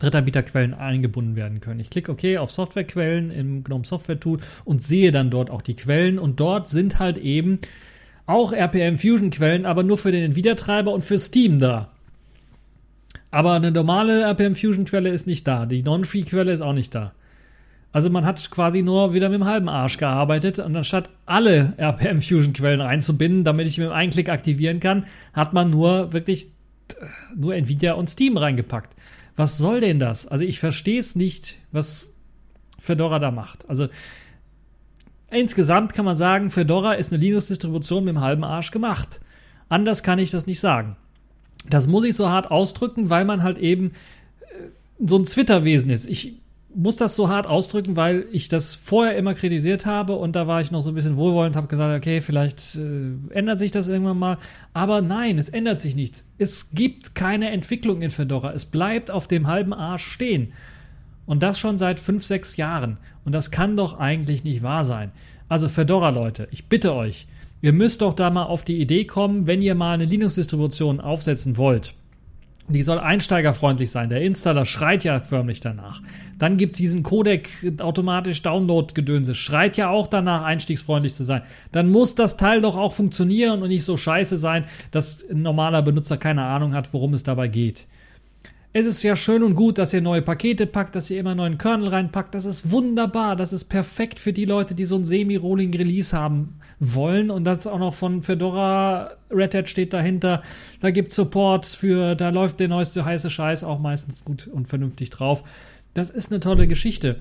[0.00, 1.80] Drittanbieterquellen eingebunden werden können.
[1.80, 5.76] Ich klicke OK auf Softwarequellen im GNOME Software Tool und sehe dann dort auch die
[5.76, 7.60] Quellen und dort sind halt eben
[8.26, 11.93] auch RPM Fusion Quellen, aber nur für den Nvidia-Treiber und für Steam da.
[13.34, 15.66] Aber eine normale RPM Fusion Quelle ist nicht da.
[15.66, 17.14] Die Non-Free Quelle ist auch nicht da.
[17.90, 22.20] Also man hat quasi nur wieder mit dem halben Arsch gearbeitet und anstatt alle RPM
[22.20, 26.46] Fusion Quellen einzubinden, damit ich mit einem Einklick aktivieren kann, hat man nur wirklich
[27.34, 28.94] nur Nvidia und Steam reingepackt.
[29.34, 30.28] Was soll denn das?
[30.28, 32.12] Also ich verstehe es nicht, was
[32.78, 33.68] Fedora da macht.
[33.68, 33.88] Also
[35.28, 39.20] insgesamt kann man sagen, Fedora ist eine Linux-Distribution mit dem halben Arsch gemacht.
[39.68, 40.96] Anders kann ich das nicht sagen.
[41.68, 43.92] Das muss ich so hart ausdrücken, weil man halt eben
[44.40, 46.06] äh, so ein Twitter-Wesen ist.
[46.06, 46.34] Ich
[46.74, 50.60] muss das so hart ausdrücken, weil ich das vorher immer kritisiert habe und da war
[50.60, 54.18] ich noch so ein bisschen wohlwollend, habe gesagt, okay, vielleicht äh, ändert sich das irgendwann
[54.18, 54.38] mal.
[54.72, 56.24] Aber nein, es ändert sich nichts.
[56.38, 58.52] Es gibt keine Entwicklung in Fedora.
[58.52, 60.52] Es bleibt auf dem halben Arsch stehen.
[61.26, 62.98] Und das schon seit fünf, sechs Jahren.
[63.24, 65.12] Und das kann doch eigentlich nicht wahr sein.
[65.48, 67.26] Also Fedora, Leute, ich bitte euch,
[67.64, 71.56] ihr müsst doch da mal auf die Idee kommen, wenn ihr mal eine Linux-Distribution aufsetzen
[71.56, 71.94] wollt
[72.68, 74.08] die soll einsteigerfreundlich sein.
[74.08, 76.00] Der Installer schreit ja förmlich danach.
[76.38, 79.34] Dann gibt es diesen Codec automatisch Download-Gedönse.
[79.34, 81.42] Schreit ja auch danach, einstiegsfreundlich zu sein.
[81.72, 85.82] Dann muss das Teil doch auch funktionieren und nicht so scheiße sein, dass ein normaler
[85.82, 87.86] Benutzer keine Ahnung hat, worum es dabei geht.
[88.76, 91.58] Es ist ja schön und gut, dass ihr neue Pakete packt, dass ihr immer neuen
[91.58, 92.34] Kernel reinpackt.
[92.34, 93.36] Das ist wunderbar.
[93.36, 97.30] Das ist perfekt für die Leute, die so ein Semi-Rolling Release haben wollen.
[97.30, 100.42] Und das auch noch von Fedora, Red Hat steht dahinter.
[100.80, 104.66] Da gibt es Support für, da läuft der neueste heiße Scheiß auch meistens gut und
[104.66, 105.44] vernünftig drauf.
[105.94, 107.20] Das ist eine tolle Geschichte.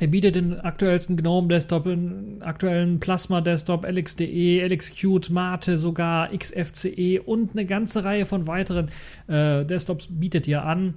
[0.00, 7.20] Er bietet den aktuellsten GNOME Desktop, den aktuellen Plasma Desktop, LXDE, LXQt, Mate sogar, XFCE
[7.20, 8.88] und eine ganze Reihe von weiteren
[9.28, 10.94] äh, Desktops bietet ihr an.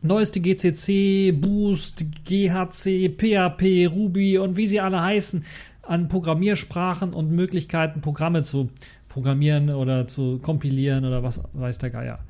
[0.00, 5.44] Neueste GCC, Boost, GHC, PHP, Ruby und wie sie alle heißen,
[5.82, 8.70] an Programmiersprachen und Möglichkeiten, Programme zu
[9.10, 12.20] programmieren oder zu kompilieren oder was weiß der Geier.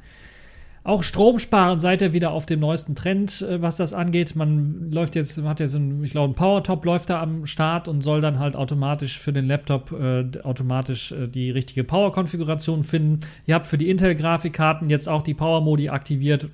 [0.90, 4.34] Auch Stromsparen seid ihr wieder auf dem neuesten Trend, äh, was das angeht.
[4.34, 8.00] Man läuft jetzt, hat jetzt, ein, ich glaube, ein Powertop läuft da am Start und
[8.00, 13.20] soll dann halt automatisch für den Laptop äh, automatisch äh, die richtige Power-Konfiguration finden.
[13.46, 16.48] Ihr habt für die Intel-Grafikkarten jetzt auch die Power-Modi aktiviert.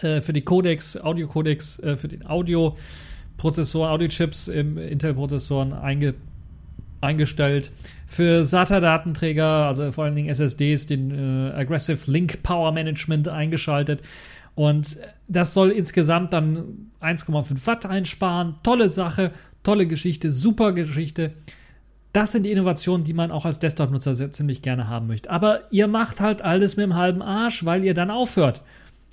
[0.00, 6.29] Äh, für die Codecs, Audio-Codecs, äh, für den Audio-Prozessor, Audio-Chips im Intel-Prozessoren eingebaut
[7.00, 7.72] eingestellt.
[8.06, 14.02] Für SATA-Datenträger, also vor allen Dingen SSDs, den äh, Aggressive Link Power Management eingeschaltet.
[14.54, 14.98] Und
[15.28, 18.56] das soll insgesamt dann 1,5 Watt einsparen.
[18.62, 19.32] Tolle Sache,
[19.62, 21.32] tolle Geschichte, super Geschichte.
[22.12, 25.30] Das sind die Innovationen, die man auch als Desktop-Nutzer ziemlich gerne haben möchte.
[25.30, 28.62] Aber ihr macht halt alles mit dem halben Arsch, weil ihr dann aufhört.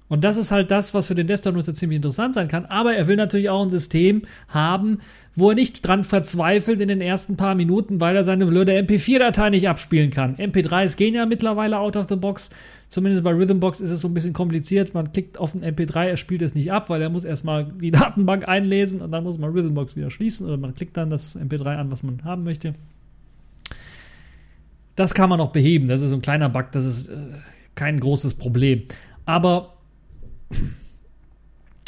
[0.10, 2.66] Und das ist halt das, was für den Desktop-Nutzer ziemlich interessant sein kann.
[2.66, 5.00] Aber er will natürlich auch ein System haben,
[5.36, 9.50] wo er nicht dran verzweifelt in den ersten paar Minuten, weil er seine blöde MP4-Datei
[9.50, 10.36] nicht abspielen kann.
[10.38, 12.50] MP3s gehen ja mittlerweile out of the box.
[12.90, 14.94] Zumindest bei Rhythmbox ist es so ein bisschen kompliziert.
[14.94, 17.92] Man klickt auf ein MP3, er spielt es nicht ab, weil er muss erstmal die
[17.92, 21.76] Datenbank einlesen und dann muss man Rhythmbox wieder schließen oder man klickt dann das MP3
[21.76, 22.76] an, was man haben möchte.
[24.96, 25.90] Das kann man noch beheben.
[25.90, 27.16] Das ist so ein kleiner Bug, das ist äh,
[27.76, 28.84] kein großes Problem.
[29.26, 29.77] Aber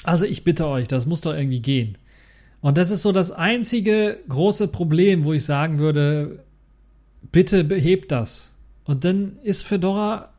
[0.03, 1.97] also ich bitte euch, das muss doch irgendwie gehen.
[2.61, 6.39] Und das ist so das einzige große Problem, wo ich sagen würde,
[7.31, 8.53] bitte behebt das.
[8.85, 10.29] Und dann ist Fedora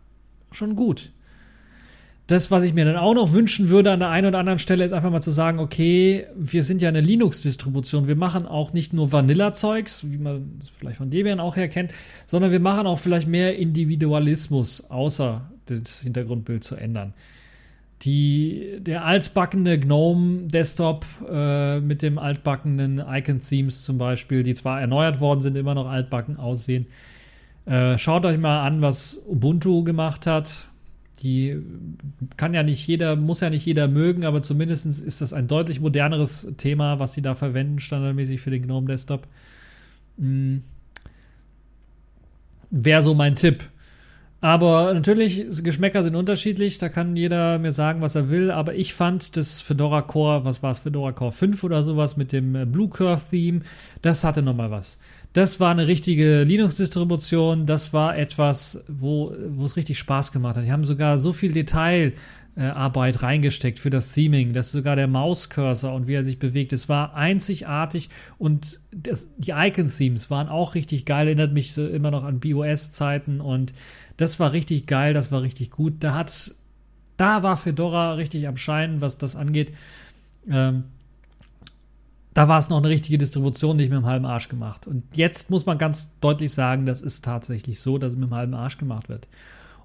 [0.52, 1.10] schon gut.
[2.26, 4.84] Das, was ich mir dann auch noch wünschen würde an der einen oder anderen Stelle,
[4.84, 8.06] ist einfach mal zu sagen, okay, wir sind ja eine Linux-Distribution.
[8.06, 11.90] Wir machen auch nicht nur Vanilla-Zeugs, wie man es vielleicht von Debian auch her kennt,
[12.26, 17.14] sondern wir machen auch vielleicht mehr Individualismus, außer das Hintergrundbild zu ändern
[18.02, 24.80] die, der altbackene GNOME Desktop äh, mit dem altbackenen Icon Themes zum Beispiel, die zwar
[24.80, 26.86] erneuert worden sind, immer noch altbacken aussehen.
[27.66, 30.68] Äh, schaut euch mal an, was Ubuntu gemacht hat.
[31.22, 31.58] Die
[32.38, 35.78] kann ja nicht jeder, muss ja nicht jeder mögen, aber zumindest ist das ein deutlich
[35.78, 39.26] moderneres Thema, was sie da verwenden, standardmäßig für den GNOME Desktop.
[40.18, 40.62] Hm.
[42.70, 43.64] Wäre so mein Tipp.
[44.42, 48.94] Aber natürlich, Geschmäcker sind unterschiedlich, da kann jeder mir sagen, was er will, aber ich
[48.94, 52.64] fand das Fedora Core, was war es, Fedora Core 5 oder sowas mit dem äh,
[52.64, 53.60] Blue Curve Theme,
[54.00, 54.98] das hatte nochmal was.
[55.34, 59.30] Das war eine richtige Linux-Distribution, das war etwas, wo,
[59.62, 60.64] es richtig Spaß gemacht hat.
[60.64, 62.14] Die haben sogar so viel Detail
[62.56, 66.88] äh, reingesteckt für das Theming, dass sogar der Mauscursor und wie er sich bewegt, es
[66.88, 72.24] war einzigartig und das, die Icon-Themes waren auch richtig geil, erinnert mich so immer noch
[72.24, 73.72] an BOS-Zeiten und
[74.20, 75.94] das war richtig geil, das war richtig gut.
[76.00, 76.54] Da hat,
[77.16, 79.72] da war Fedora richtig am Scheinen, was das angeht.
[80.48, 80.84] Ähm,
[82.34, 84.86] da war es noch eine richtige Distribution, nicht mit dem halben Arsch gemacht.
[84.86, 88.34] Und jetzt muss man ganz deutlich sagen, das ist tatsächlich so, dass es mit dem
[88.34, 89.26] halben Arsch gemacht wird.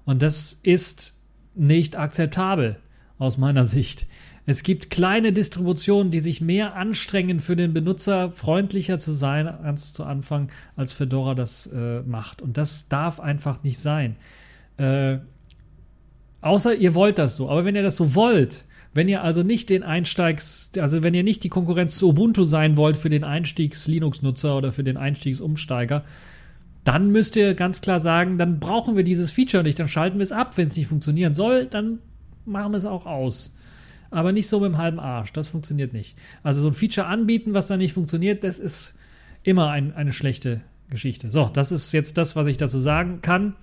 [0.04, 1.14] Und das ist
[1.54, 2.76] nicht akzeptabel
[3.18, 4.06] aus meiner Sicht.
[4.46, 9.92] Es gibt kleine Distributionen, die sich mehr anstrengen, für den Benutzer freundlicher zu sein, ganz
[9.92, 12.40] zu Anfang, als Fedora das äh, macht.
[12.42, 14.14] Und das darf einfach nicht sein.
[14.76, 15.18] Äh,
[16.42, 17.50] außer ihr wollt das so.
[17.50, 18.64] Aber wenn ihr das so wollt,
[18.96, 22.78] Wenn ihr also nicht den Einsteigs, also wenn ihr nicht die Konkurrenz zu Ubuntu sein
[22.78, 26.02] wollt für den Einstiegs-Linux-Nutzer oder für den Einstiegsumsteiger,
[26.84, 30.22] dann müsst ihr ganz klar sagen, dann brauchen wir dieses Feature nicht, dann schalten wir
[30.22, 30.56] es ab.
[30.56, 31.98] Wenn es nicht funktionieren soll, dann
[32.46, 33.52] machen wir es auch aus.
[34.10, 36.16] Aber nicht so mit dem halben Arsch, das funktioniert nicht.
[36.42, 38.94] Also so ein Feature anbieten, was dann nicht funktioniert, das ist
[39.42, 41.30] immer ein, eine schlechte Geschichte.
[41.30, 43.56] So, das ist jetzt das, was ich dazu sagen kann.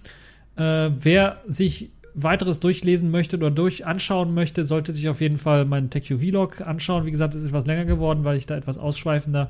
[0.55, 5.65] Äh, wer sich weiteres durchlesen möchte oder durch anschauen möchte, sollte sich auf jeden Fall
[5.65, 7.05] meinen TechU-Vlog anschauen.
[7.05, 9.49] Wie gesagt, es ist etwas länger geworden, weil ich da etwas ausschweifender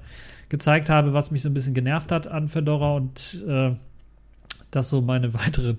[0.50, 3.72] gezeigt habe, was mich so ein bisschen genervt hat an Fedora und äh,
[4.72, 5.78] das so meine weiteren,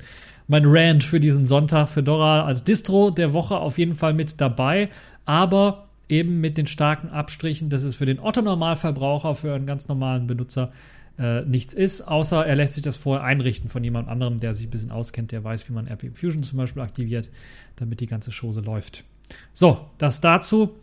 [0.49, 1.89] mein Rant für diesen Sonntag.
[1.89, 4.89] Fedora als Distro der Woche auf jeden Fall mit dabei,
[5.25, 10.27] aber eben mit den starken Abstrichen, dass es für den Otto-Normalverbraucher, für einen ganz normalen
[10.27, 10.73] Benutzer
[11.19, 14.67] äh, nichts ist, außer er lässt sich das vorher einrichten von jemand anderem, der sich
[14.67, 17.31] ein bisschen auskennt, der weiß, wie man RP Fusion zum Beispiel aktiviert,
[17.77, 19.05] damit die ganze Chose läuft.
[19.53, 20.75] So, das dazu.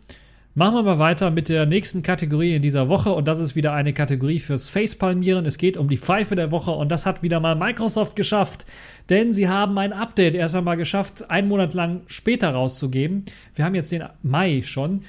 [0.54, 3.72] Machen wir mal weiter mit der nächsten Kategorie in dieser Woche und das ist wieder
[3.72, 5.46] eine Kategorie fürs Facepalmieren.
[5.46, 8.66] Es geht um die Pfeife der Woche und das hat wieder mal Microsoft geschafft,
[9.08, 13.24] denn sie haben ein Update erst einmal geschafft, einen Monat lang später rauszugeben.
[13.54, 15.04] Wir haben jetzt den Mai schon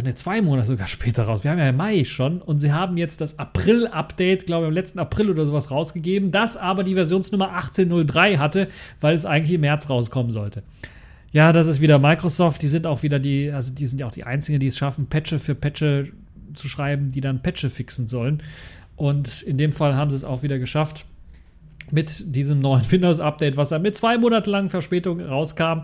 [0.00, 1.42] ne, zwei Monate sogar später raus.
[1.42, 5.00] Wir haben ja Mai schon und sie haben jetzt das April-Update, glaube ich, im letzten
[5.00, 8.68] April oder sowas rausgegeben, das aber die Versionsnummer 1803 hatte,
[9.00, 10.62] weil es eigentlich im März rauskommen sollte.
[11.34, 12.62] Ja, das ist wieder Microsoft.
[12.62, 15.08] Die sind auch wieder die, also die sind ja auch die einzigen, die es schaffen,
[15.08, 16.12] Patche für Patche
[16.54, 18.40] zu schreiben, die dann Patche fixen sollen.
[18.94, 21.06] Und in dem Fall haben sie es auch wieder geschafft,
[21.90, 25.82] mit diesem neuen Windows-Update, was dann mit zwei Monate langen Verspätung rauskam,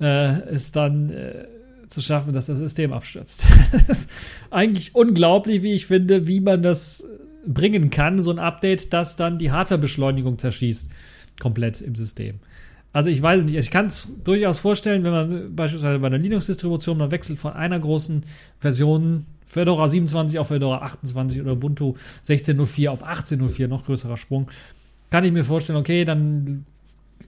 [0.00, 1.46] äh, ist dann äh,
[1.88, 3.44] zu schaffen, dass das System abstürzt.
[4.52, 7.04] eigentlich unglaublich, wie ich finde, wie man das
[7.44, 10.88] bringen kann, so ein Update, das dann die Hardwarebeschleunigung zerschießt,
[11.40, 12.38] komplett im System.
[12.94, 16.96] Also ich weiß nicht, ich kann es durchaus vorstellen, wenn man beispielsweise bei einer Linux-Distribution,
[16.96, 18.22] man wechselt von einer großen
[18.60, 24.48] Version Fedora 27 auf Fedora 28 oder Ubuntu 16.04 auf 18.04, noch größerer Sprung,
[25.10, 26.66] kann ich mir vorstellen, okay, dann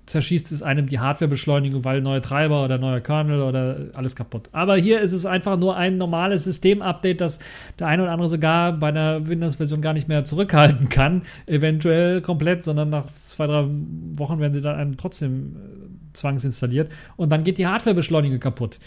[0.07, 4.49] zerschießt es einem die Hardwarebeschleunigung, weil neue Treiber oder neuer Kernel oder alles kaputt.
[4.53, 7.41] Aber hier ist es einfach nur ein normales System-Update, das
[7.79, 12.63] der eine oder andere sogar bei einer Windows-Version gar nicht mehr zurückhalten kann, eventuell komplett,
[12.63, 13.67] sondern nach zwei, drei
[14.15, 18.79] Wochen werden sie dann einem trotzdem äh, zwangsinstalliert und dann geht die Hardwarebeschleunigung kaputt.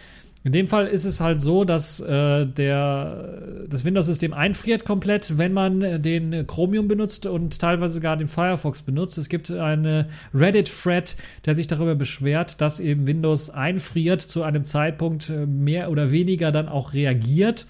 [0.46, 5.52] In dem Fall ist es halt so, dass äh, der, das Windows-System einfriert komplett, wenn
[5.52, 9.18] man den Chromium benutzt und teilweise sogar den Firefox benutzt.
[9.18, 15.30] Es gibt einen Reddit-Thread, der sich darüber beschwert, dass eben Windows einfriert zu einem Zeitpunkt
[15.30, 17.66] äh, mehr oder weniger dann auch reagiert.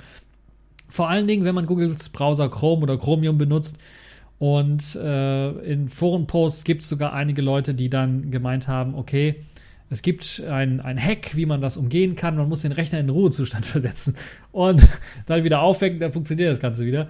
[0.87, 3.77] Vor allen Dingen, wenn man Googles Browser Chrome oder Chromium benutzt.
[4.37, 9.43] Und äh, in Forenposts gibt es sogar einige Leute, die dann gemeint haben, okay,
[9.89, 12.37] es gibt ein, ein Hack, wie man das umgehen kann.
[12.37, 14.15] Man muss den Rechner in den Ruhezustand versetzen
[14.51, 14.87] und
[15.25, 17.09] dann wieder aufwecken, dann funktioniert das Ganze wieder.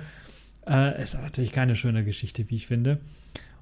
[0.67, 2.99] Äh, ist natürlich keine schöne Geschichte, wie ich finde.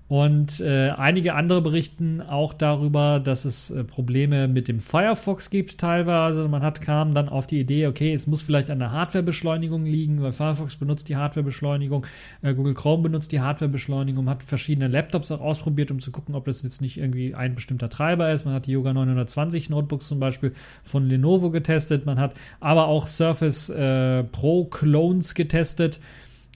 [0.10, 5.80] Und äh, einige andere berichten auch darüber, dass es äh, Probleme mit dem Firefox gibt
[5.80, 6.48] teilweise.
[6.48, 10.22] Man hat kam dann auf die Idee, okay, es muss vielleicht an der Hardwarebeschleunigung liegen,
[10.22, 12.06] weil Firefox benutzt die Hardwarebeschleunigung,
[12.42, 16.46] äh, Google Chrome benutzt die Hardwarebeschleunigung, hat verschiedene Laptops auch ausprobiert, um zu gucken, ob
[16.46, 18.46] das jetzt nicht irgendwie ein bestimmter Treiber ist.
[18.46, 20.54] Man hat die Yoga 920 Notebooks zum Beispiel
[20.84, 26.00] von Lenovo getestet, man hat aber auch Surface äh, Pro Clones getestet.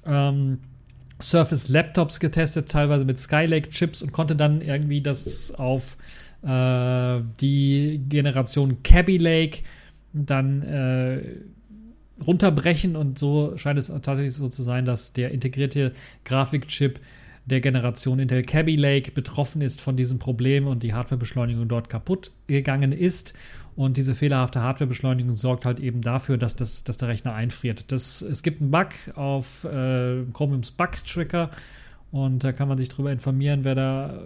[0.05, 0.59] Ähm,
[1.21, 5.97] Surface Laptops getestet, teilweise mit Skylake-Chips und konnte dann irgendwie das auf
[6.43, 9.59] äh, die Generation Cabby Lake
[10.13, 11.21] dann äh,
[12.25, 12.95] runterbrechen.
[12.95, 15.91] Und so scheint es tatsächlich so zu sein, dass der integrierte
[16.25, 16.99] Grafikchip
[17.45, 22.31] der Generation Intel Cabby Lake betroffen ist von diesem Problem und die Hardwarebeschleunigung dort kaputt
[22.47, 23.33] gegangen ist.
[23.75, 27.91] Und diese fehlerhafte Hardwarebeschleunigung sorgt halt eben dafür, dass, das, dass der Rechner einfriert.
[27.91, 31.49] Das, es gibt einen Bug auf äh, Chromiums Bug Tracker
[32.11, 34.21] und da kann man sich darüber informieren, wer da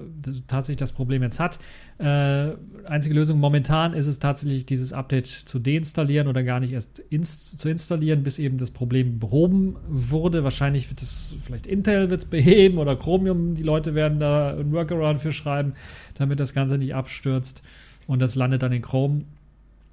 [0.48, 1.60] tatsächlich das Problem jetzt hat.
[2.00, 2.54] Äh,
[2.86, 7.60] einzige Lösung momentan ist es tatsächlich, dieses Update zu deinstallieren oder gar nicht erst inst
[7.60, 10.44] zu installieren, bis eben das Problem behoben wurde.
[10.44, 14.72] Wahrscheinlich wird es, vielleicht Intel wird es beheben oder Chromium, die Leute werden da ein
[14.72, 15.74] Workaround für schreiben,
[16.16, 17.62] damit das Ganze nicht abstürzt
[18.08, 19.26] und das landet dann in Chrome.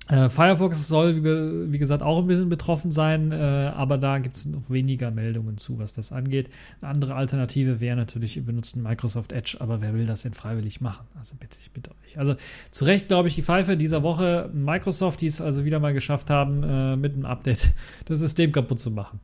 [0.08, 4.36] Äh, Firefox soll, wie, wie, gesagt, auch ein bisschen betroffen sein, äh, aber da gibt
[4.36, 6.50] es noch weniger Meldungen zu, was das angeht.
[6.80, 10.80] Eine andere Alternative wäre natürlich, ihr benutzt Microsoft Edge, aber wer will das denn freiwillig
[10.80, 11.06] machen?
[11.16, 12.18] Also bitte, ich bitte euch.
[12.18, 12.34] Also
[12.72, 16.30] zu Recht, glaube ich, die Pfeife dieser Woche Microsoft, die es also wieder mal geschafft
[16.30, 17.72] haben, äh, mit einem Update
[18.06, 19.20] das System kaputt zu machen.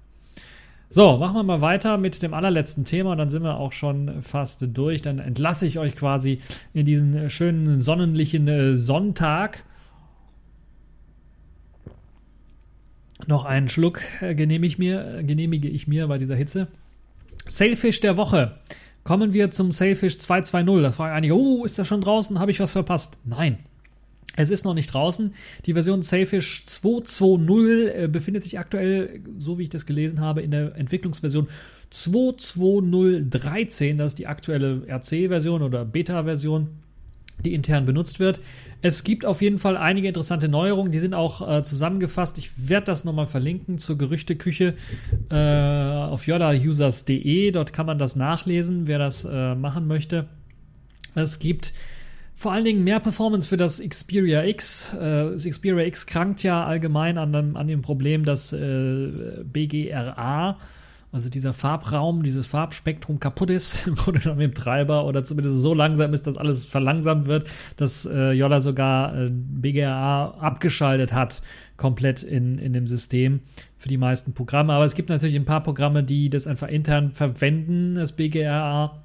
[0.91, 4.23] So, machen wir mal weiter mit dem allerletzten Thema und dann sind wir auch schon
[4.23, 5.03] fast durch.
[5.03, 6.39] Dann entlasse ich euch quasi
[6.73, 9.65] in diesen schönen sonnenlichen äh, Sonntag
[13.27, 16.69] Noch einen Schluck äh, genehmige ich, mir, genehmige ich mir bei dieser Hitze.
[17.47, 18.57] Sailfish der Woche.
[19.05, 20.83] Kommen wir zum Sailfish 220.
[20.83, 22.39] Da fragen einige, oh, ist das schon draußen?
[22.39, 23.17] Habe ich was verpasst?
[23.25, 23.59] Nein.
[24.37, 25.35] Es ist noch nicht draußen.
[25.67, 30.53] Die Version Sailfish 220 äh, befindet sich aktuell, so wie ich das gelesen habe, in
[30.53, 31.49] der Entwicklungsversion
[31.91, 33.99] 22013.
[33.99, 36.69] Das ist die aktuelle RC-Version oder Beta-Version,
[37.45, 38.41] die intern benutzt wird.
[38.81, 42.39] Es gibt auf jeden Fall einige interessante Neuerungen, die sind auch äh, zusammengefasst.
[42.39, 44.75] Ich werde das nochmal verlinken zur Gerüchteküche
[45.31, 47.51] äh, auf yodausers.de.
[47.51, 50.27] Dort kann man das nachlesen, wer das äh, machen möchte.
[51.15, 51.73] Es gibt
[52.37, 54.95] vor allen Dingen mehr Performance für das Xperia X.
[54.95, 60.57] Äh, das Xperia X krankt ja allgemein an, an dem Problem, dass äh, BGRA,
[61.11, 65.75] also dieser Farbraum, dieses Farbspektrum kaputt ist, im Grunde genommen im Treiber oder zumindest so
[65.75, 71.43] langsam ist, dass alles verlangsamt wird, dass äh, Yola sogar äh, BGRA abgeschaltet hat,
[71.77, 73.41] komplett in, in dem System
[73.79, 74.73] für die meisten Programme.
[74.73, 79.05] Aber es gibt natürlich ein paar Programme, die das einfach intern verwenden, das BGRA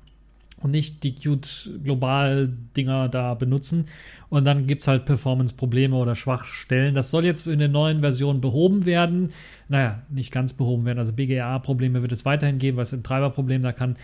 [0.64, 3.86] und nicht die cute Global-Dinger da benutzen.
[4.30, 6.96] Und dann gibt es halt Performance-Probleme oder Schwachstellen.
[6.96, 9.32] Das soll jetzt in der neuen Version behoben werden.
[9.68, 11.00] Naja, nicht ganz behoben werden.
[11.00, 13.98] Also BGA-Probleme wird es weiterhin geben, weil es ein Treiberproblem, da kann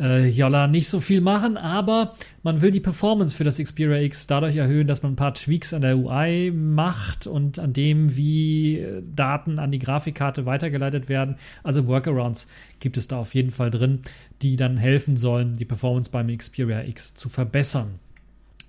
[0.00, 4.26] äh, Yola nicht so viel machen, aber man will die Performance für das Xperia X
[4.26, 8.78] dadurch erhöhen, dass man ein paar Tweaks an der UI macht und an dem, wie
[8.78, 11.36] äh, Daten an die Grafikkarte weitergeleitet werden.
[11.62, 12.48] Also Workarounds
[12.80, 14.00] gibt es da auf jeden Fall drin,
[14.42, 17.98] die dann helfen sollen, die Performance beim Xperia X zu verbessern.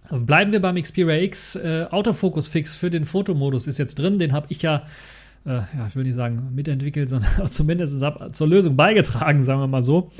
[0.09, 1.55] Bleiben wir beim Xperia X.
[1.55, 4.19] Äh, Autofokus Fix für den Fotomodus ist jetzt drin.
[4.19, 4.83] Den habe ich ja,
[5.45, 8.03] äh, ja, ich will nicht sagen mitentwickelt, sondern zumindest
[8.33, 10.11] zur Lösung beigetragen, sagen wir mal so.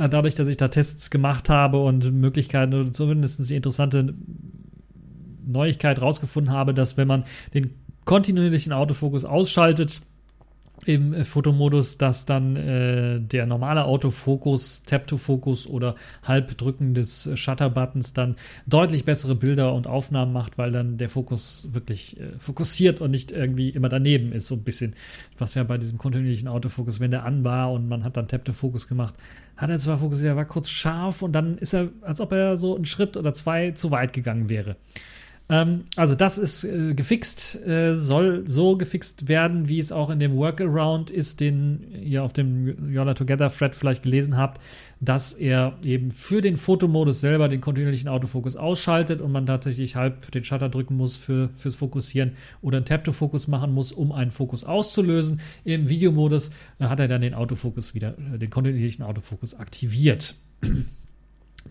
[0.00, 4.14] Äh, dadurch, dass ich da Tests gemacht habe und Möglichkeiten oder zumindest die interessante
[5.46, 7.74] Neuigkeit rausgefunden habe, dass wenn man den
[8.06, 10.00] kontinuierlichen Autofokus ausschaltet,
[10.86, 19.04] im Fotomodus, dass dann äh, der normale Autofokus, Tap-to-Focus oder Halbdrücken des Shutter-Buttons dann deutlich
[19.04, 23.70] bessere Bilder und Aufnahmen macht, weil dann der Fokus wirklich äh, fokussiert und nicht irgendwie
[23.70, 24.94] immer daneben ist, so ein bisschen.
[25.38, 28.88] Was ja bei diesem kontinuierlichen Autofokus, wenn der an war und man hat dann Tap-to-Focus
[28.88, 29.14] gemacht,
[29.56, 32.56] hat er zwar fokussiert, er war kurz scharf und dann ist er, als ob er
[32.56, 34.76] so einen Schritt oder zwei zu weit gegangen wäre.
[35.48, 40.20] Ähm, also das ist äh, gefixt, äh, soll so gefixt werden, wie es auch in
[40.20, 44.60] dem Workaround ist, den ihr auf dem Yola Together Thread vielleicht gelesen habt,
[45.00, 50.30] dass er eben für den Fotomodus selber den kontinuierlichen Autofokus ausschaltet und man tatsächlich halb
[50.30, 52.32] den Shutter drücken muss für, fürs Fokussieren
[52.62, 55.40] oder einen Tap-to-Focus machen muss, um einen Fokus auszulösen.
[55.64, 60.36] Im Videomodus äh, hat er dann den Autofokus wieder, äh, den kontinuierlichen Autofokus aktiviert.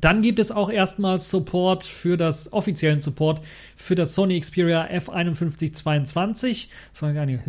[0.01, 3.41] Dann gibt es auch erstmals Support für das offiziellen Support
[3.75, 6.67] für das Sony Xperia F5122.
[6.93, 7.39] Das war gar nicht.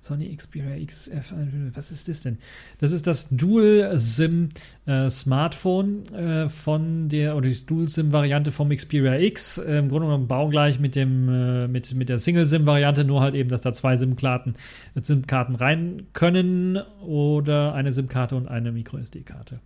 [0.00, 2.38] Sony Xperia X F51, was ist das denn?
[2.78, 4.50] Das ist das Dual SIM
[4.86, 9.58] äh, Smartphone äh, von der oder die Dual SIM Variante vom Xperia X.
[9.58, 13.20] Äh, Im Grunde genommen baugleich mit dem äh, mit mit der Single SIM Variante, nur
[13.20, 14.54] halt eben, dass da zwei SIM-Karten
[15.02, 19.60] SIM Karten rein können oder eine SIM-Karte und eine Micro SD Karte.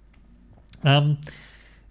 [0.84, 1.18] Ähm,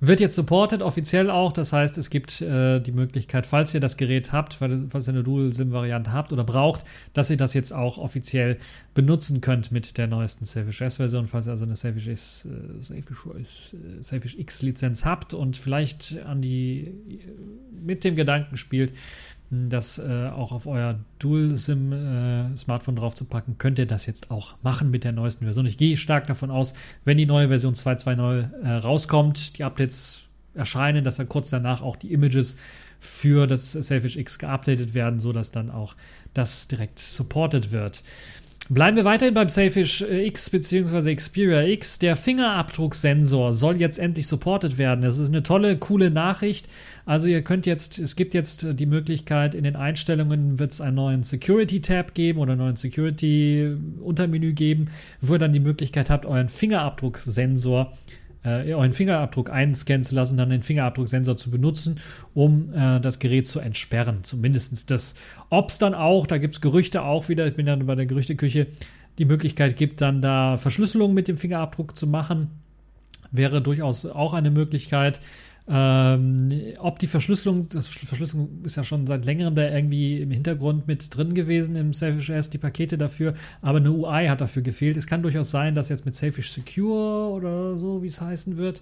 [0.04, 1.54] wird jetzt supported, offiziell auch.
[1.54, 5.24] Das heißt, es gibt äh, die Möglichkeit, falls ihr das Gerät habt, falls ihr eine
[5.24, 6.84] Dual-SIM-Variante habt oder braucht,
[7.14, 8.58] dass ihr das jetzt auch offiziell
[8.96, 11.28] benutzen könnt mit der neuesten Selfish S-Version.
[11.28, 13.26] Falls ihr also eine Selfish, S, äh, Selfish,
[13.74, 17.20] äh, Selfish X-Lizenz habt und vielleicht an die
[17.72, 18.94] mit dem Gedanken spielt,
[19.52, 25.04] das äh, auch auf euer Dual-SIM-Smartphone äh, draufzupacken, könnt ihr das jetzt auch machen mit
[25.04, 25.66] der neuesten Version.
[25.66, 26.74] Ich gehe stark davon aus,
[27.04, 30.22] wenn die neue Version 2.2.0 äh, rauskommt, die Updates
[30.54, 32.56] erscheinen, dass dann kurz danach auch die Images
[33.00, 35.96] für das Selfish X geupdatet werden, sodass dann auch
[36.34, 38.04] das direkt supported wird.
[38.70, 41.16] Bleiben wir weiterhin beim Safish X bzw.
[41.16, 42.00] Xperia X.
[42.00, 45.02] Der Fingerabdrucksensor soll jetzt endlich supported werden.
[45.02, 46.70] Das ist eine tolle, coole Nachricht.
[47.06, 50.96] Also ihr könnt jetzt, es gibt jetzt die Möglichkeit, in den Einstellungen wird es einen
[50.96, 54.88] neuen Security-Tab geben oder einen neuen Security-Untermenü geben,
[55.20, 57.92] wo ihr dann die Möglichkeit habt, euren Fingerabdrucksensor
[58.44, 62.00] äh, euren Fingerabdruck einscannen zu lassen, dann den Fingerabdrucksensor zu benutzen,
[62.34, 64.24] um äh, das Gerät zu entsperren.
[64.24, 65.16] Zumindest das.
[65.50, 68.06] Ob es dann auch, da gibt es Gerüchte auch wieder, ich bin dann bei der
[68.06, 68.68] Gerüchteküche,
[69.18, 72.50] die Möglichkeit gibt, dann da Verschlüsselung mit dem Fingerabdruck zu machen,
[73.32, 75.20] wäre durchaus auch eine Möglichkeit.
[75.68, 80.88] Ähm, ob die Verschlüsselung, das Verschlüsselung ist ja schon seit längerem da irgendwie im Hintergrund
[80.88, 84.98] mit drin gewesen im Selfish S, die Pakete dafür, aber eine UI hat dafür gefehlt.
[84.98, 88.82] Es kann durchaus sein, dass jetzt mit Selfish Secure oder so, wie es heißen wird,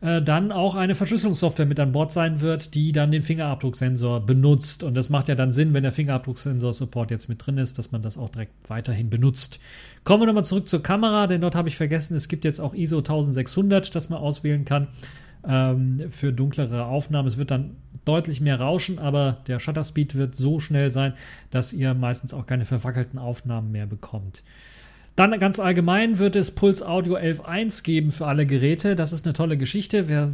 [0.00, 4.82] äh, dann auch eine Verschlüsselungssoftware mit an Bord sein wird, die dann den Fingerabdrucksensor benutzt.
[4.82, 8.00] Und das macht ja dann Sinn, wenn der Fingerabdrucksensor-Support jetzt mit drin ist, dass man
[8.00, 9.60] das auch direkt weiterhin benutzt.
[10.04, 12.74] Kommen wir nochmal zurück zur Kamera, denn dort habe ich vergessen, es gibt jetzt auch
[12.74, 14.88] ISO 1600, das man auswählen kann
[15.46, 17.28] ähm, für dunklere Aufnahmen.
[17.28, 21.14] Es wird dann deutlich mehr rauschen, aber der Shutter Speed wird so schnell sein,
[21.50, 24.42] dass ihr meistens auch keine verwackelten Aufnahmen mehr bekommt.
[25.16, 28.96] Dann ganz allgemein wird es Puls Audio 11.1 geben für alle Geräte.
[28.96, 30.08] Das ist eine tolle Geschichte.
[30.08, 30.32] Wir,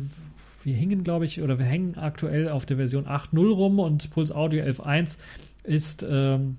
[0.65, 4.33] wir hingen, glaube ich, oder wir hängen aktuell auf der Version 8.0 rum und Puls
[4.33, 5.19] Audio 11.1
[5.65, 6.57] ist ähm,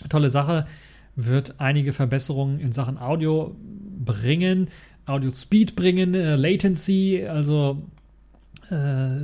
[0.00, 0.66] eine tolle Sache.
[1.16, 3.56] Wird einige Verbesserungen in Sachen Audio
[4.04, 4.68] bringen,
[5.06, 7.82] Audio Speed bringen, äh, Latency, also
[8.70, 9.16] äh,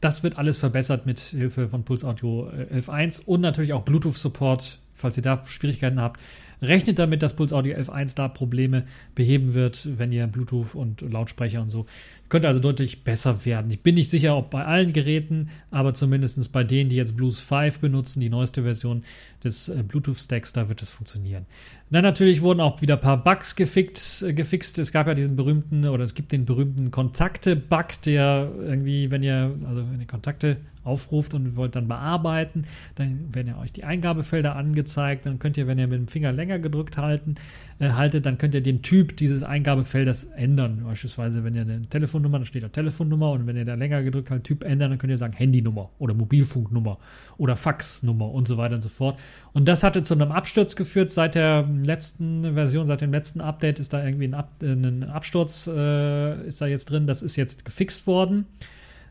[0.00, 4.78] das wird alles verbessert mit Hilfe von Puls Audio 11.1 und natürlich auch Bluetooth Support,
[4.94, 6.20] falls ihr da Schwierigkeiten habt
[6.60, 11.62] Rechnet damit, dass Pulse Audio 11.1 da Probleme beheben wird, wenn ihr Bluetooth und Lautsprecher
[11.62, 11.86] und so.
[12.28, 13.70] Könnte also deutlich besser werden.
[13.70, 17.40] Ich bin nicht sicher, ob bei allen Geräten, aber zumindest bei denen, die jetzt Blues
[17.40, 19.02] 5 benutzen, die neueste Version
[19.42, 21.46] des äh, Bluetooth-Stacks, da wird es funktionieren.
[21.90, 24.78] Dann natürlich wurden auch wieder ein paar Bugs gefixt, äh, gefixt.
[24.78, 29.54] Es gab ja diesen berühmten, oder es gibt den berühmten Kontakte-Bug, der irgendwie, wenn ihr,
[29.66, 32.64] also wenn ihr Kontakte aufruft und wollt dann bearbeiten,
[32.96, 35.26] dann werden ja euch die Eingabefelder angezeigt.
[35.26, 37.36] Dann könnt ihr, wenn ihr mit dem Finger länger gedrückt halten,
[37.78, 40.82] äh, haltet, dann könnt ihr den Typ dieses Eingabefeldes ändern.
[40.84, 44.30] Beispielsweise, wenn ihr eine Telefonnummer, dann steht da Telefonnummer und wenn ihr da länger gedrückt
[44.30, 46.98] haltet, Typ ändern, dann könnt ihr sagen Handynummer oder Mobilfunknummer
[47.36, 49.18] oder Faxnummer und so weiter und so fort.
[49.52, 51.10] Und das hatte zu einem Absturz geführt.
[51.10, 55.04] Seit der letzten Version, seit dem letzten Update ist da irgendwie ein, Ab äh, ein
[55.04, 57.06] Absturz äh, ist da jetzt drin.
[57.06, 58.46] Das ist jetzt gefixt worden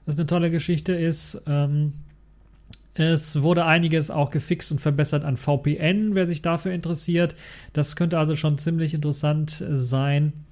[0.07, 1.39] was eine tolle Geschichte ist.
[1.45, 1.93] Ähm,
[2.99, 7.35] es wurde einiges auch gefixt und verbessert an VPN, wer sich dafür interessiert.
[7.73, 10.46] Das könnte also schon ziemlich interessant sein.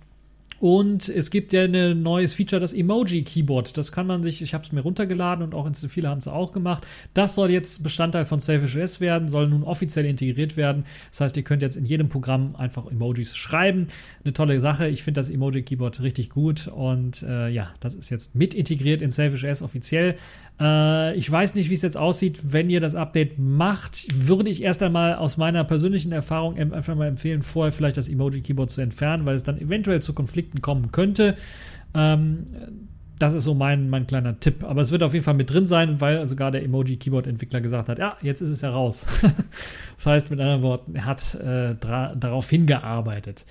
[0.60, 3.78] Und es gibt ja ein neues Feature, das Emoji-Keyboard.
[3.78, 6.54] Das kann man sich, ich habe es mir runtergeladen und auch viele haben es auch
[6.54, 6.86] gemacht.
[7.14, 10.86] Das soll jetzt Bestandteil von SafeOS werden, soll nun offiziell integriert werden.
[11.12, 13.88] Das heißt, ihr könnt jetzt in jedem Programm einfach Emojis schreiben.
[14.24, 14.88] Eine tolle Sache.
[14.88, 19.12] Ich finde das Emoji-Keyboard richtig gut und äh, ja, das ist jetzt mit integriert in
[19.12, 20.16] SafeOS offiziell.
[20.60, 24.08] Äh, ich weiß nicht, wie es jetzt aussieht, wenn ihr das Update macht.
[24.16, 28.70] Würde ich erst einmal aus meiner persönlichen Erfahrung einfach mal empfehlen, vorher vielleicht das Emoji-Keyboard
[28.70, 31.36] zu entfernen, weil es dann eventuell zu Konflikten kommen könnte.
[31.94, 32.48] Ähm,
[33.20, 34.64] das ist so mein, mein kleiner Tipp.
[34.64, 38.00] Aber es wird auf jeden Fall mit drin sein, weil sogar der Emoji-Keyboard-Entwickler gesagt hat,
[38.00, 39.06] ja, jetzt ist es ja raus.
[39.96, 43.46] das heißt, mit anderen Worten, er hat äh, darauf hingearbeitet.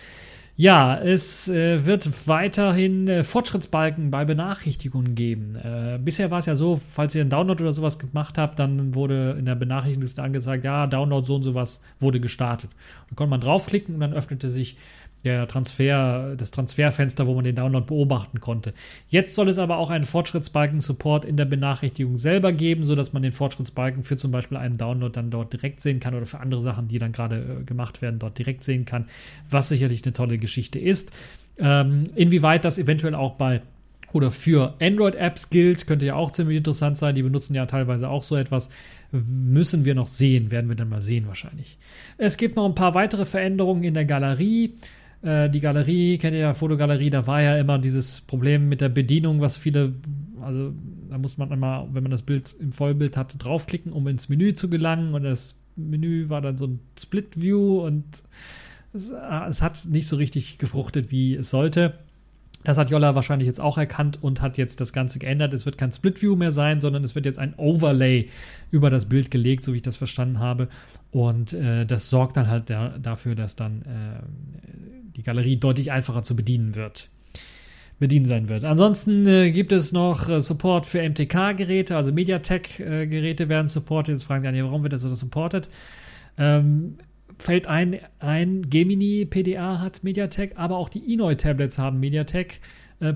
[0.56, 5.56] Ja, es äh, wird weiterhin äh, Fortschrittsbalken bei Benachrichtigungen geben.
[5.56, 8.94] Äh, bisher war es ja so, falls ihr einen Download oder sowas gemacht habt, dann
[8.94, 12.70] wurde in der Benachrichtigungsliste angezeigt, ja, Download so und sowas wurde gestartet.
[13.08, 14.76] Dann konnte man draufklicken und dann öffnete sich
[15.24, 18.74] der Transfer, das Transferfenster, wo man den Download beobachten konnte.
[19.08, 23.32] Jetzt soll es aber auch einen Fortschrittsbalken-Support in der Benachrichtigung selber geben, sodass man den
[23.32, 26.88] Fortschrittsbalken für zum Beispiel einen Download dann dort direkt sehen kann oder für andere Sachen,
[26.88, 29.06] die dann gerade äh, gemacht werden, dort direkt sehen kann,
[29.48, 31.12] was sicherlich eine tolle Geschichte ist.
[31.58, 33.62] Ähm, inwieweit das eventuell auch bei
[34.14, 37.16] oder für Android-Apps gilt, könnte ja auch ziemlich interessant sein.
[37.16, 38.70] Die benutzen ja teilweise auch so etwas.
[39.10, 41.78] Müssen wir noch sehen, werden wir dann mal sehen wahrscheinlich.
[42.16, 44.74] Es gibt noch ein paar weitere Veränderungen in der Galerie.
[45.24, 48.90] Äh, die Galerie, kennt ihr ja, Fotogalerie, da war ja immer dieses Problem mit der
[48.90, 49.94] Bedienung, was viele,
[50.42, 50.74] also
[51.08, 54.52] da muss man einmal, wenn man das Bild im Vollbild hatte, draufklicken, um ins Menü
[54.52, 58.04] zu gelangen und das Menü war dann so ein Split View und
[58.92, 61.98] es, äh, es hat nicht so richtig gefruchtet, wie es sollte.
[62.64, 65.54] Das hat Jolla wahrscheinlich jetzt auch erkannt und hat jetzt das Ganze geändert.
[65.54, 68.30] Es wird kein Split View mehr sein, sondern es wird jetzt ein Overlay
[68.70, 70.68] über das Bild gelegt, so wie ich das verstanden habe.
[71.10, 74.22] Und äh, das sorgt dann halt da, dafür, dass dann äh,
[75.16, 77.10] die Galerie deutlich einfacher zu bedienen wird.
[78.00, 78.64] Bedienen sein wird.
[78.64, 84.14] Ansonsten äh, gibt es noch äh, Support für MTK-Geräte, also MediaTek-Geräte werden supported.
[84.14, 85.68] Jetzt fragen Sie an, warum wird das so supported?
[86.36, 86.96] Ähm,
[87.38, 92.60] fällt ein, ein Gemini PDA hat MediaTek, aber auch die Enoi-Tablets haben MediaTek.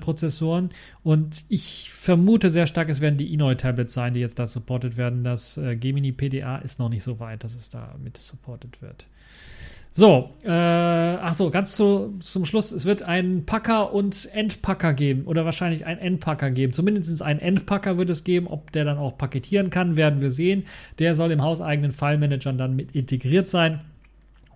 [0.01, 0.69] Prozessoren
[1.03, 5.23] und ich vermute sehr stark, es werden die Enoi-Tablets sein, die jetzt da supported werden.
[5.23, 9.07] Das äh, Gemini PDA ist noch nicht so weit, dass es da mit supported wird.
[9.91, 12.71] So, äh, ach so, ganz zu, zum Schluss.
[12.71, 16.73] Es wird einen Packer und Endpacker geben oder wahrscheinlich einen Endpacker geben.
[16.73, 18.47] Zumindest einen Endpacker wird es geben.
[18.47, 20.65] Ob der dann auch paketieren kann, werden wir sehen.
[20.99, 23.81] Der soll im hauseigenen File-Manager dann mit integriert sein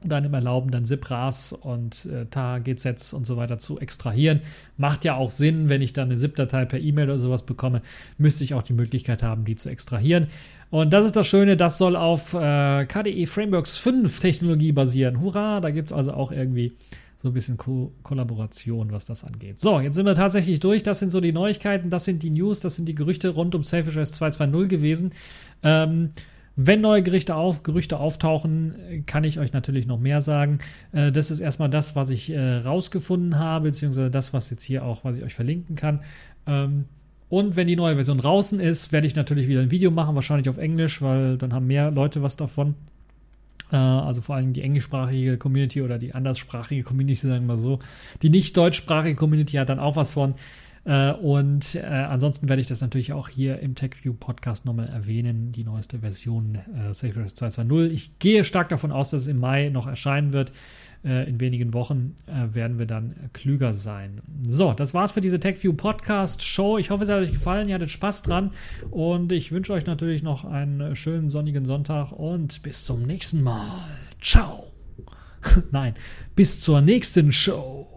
[0.03, 4.41] im Erlauben, dann ZIP-RAS und äh, TAR-GZs und so weiter zu extrahieren.
[4.77, 7.81] Macht ja auch Sinn, wenn ich dann eine ZIP-Datei per E-Mail oder sowas bekomme,
[8.17, 10.27] müsste ich auch die Möglichkeit haben, die zu extrahieren.
[10.69, 15.21] Und das ist das Schöne, das soll auf äh, KDE Frameworks 5 Technologie basieren.
[15.21, 16.73] Hurra, da gibt es also auch irgendwie
[17.23, 19.59] so ein bisschen Ko Kollaboration, was das angeht.
[19.59, 20.83] So, jetzt sind wir tatsächlich durch.
[20.83, 23.63] Das sind so die Neuigkeiten, das sind die News, das sind die Gerüchte rund um
[23.63, 25.13] Selfish S 220 gewesen.
[25.63, 26.09] Ähm,
[26.55, 30.59] wenn neue Gerichte auf, Gerüchte auftauchen, kann ich euch natürlich noch mehr sagen.
[30.91, 34.85] Äh, das ist erstmal das, was ich äh, rausgefunden habe, beziehungsweise das, was jetzt hier
[34.85, 36.01] auch, was ich euch verlinken kann.
[36.45, 36.85] Ähm,
[37.29, 40.49] und wenn die neue Version draußen ist, werde ich natürlich wieder ein Video machen, wahrscheinlich
[40.49, 42.75] auf Englisch, weil dann haben mehr Leute was davon.
[43.71, 47.79] Äh, also vor allem die englischsprachige Community oder die anderssprachige Community, sagen wir mal so.
[48.21, 50.35] Die nicht deutschsprachige Community hat dann auch was von.
[50.85, 55.51] Äh, und äh, ansonsten werde ich das natürlich auch hier im TechView Podcast nochmal erwähnen,
[55.51, 57.87] die neueste Version äh, SafeOS 2.2.0.
[57.87, 60.51] Ich gehe stark davon aus, dass es im Mai noch erscheinen wird.
[61.05, 64.21] Äh, in wenigen Wochen werden wir dann klüger sein.
[64.47, 66.77] So, das war's für diese TechView Podcast Show.
[66.77, 67.69] Ich hoffe, es hat euch gefallen.
[67.69, 68.51] Ihr hattet Spaß dran.
[68.89, 73.85] Und ich wünsche euch natürlich noch einen schönen sonnigen Sonntag und bis zum nächsten Mal.
[74.21, 74.67] Ciao.
[75.71, 75.95] Nein,
[76.35, 77.87] bis zur nächsten Show.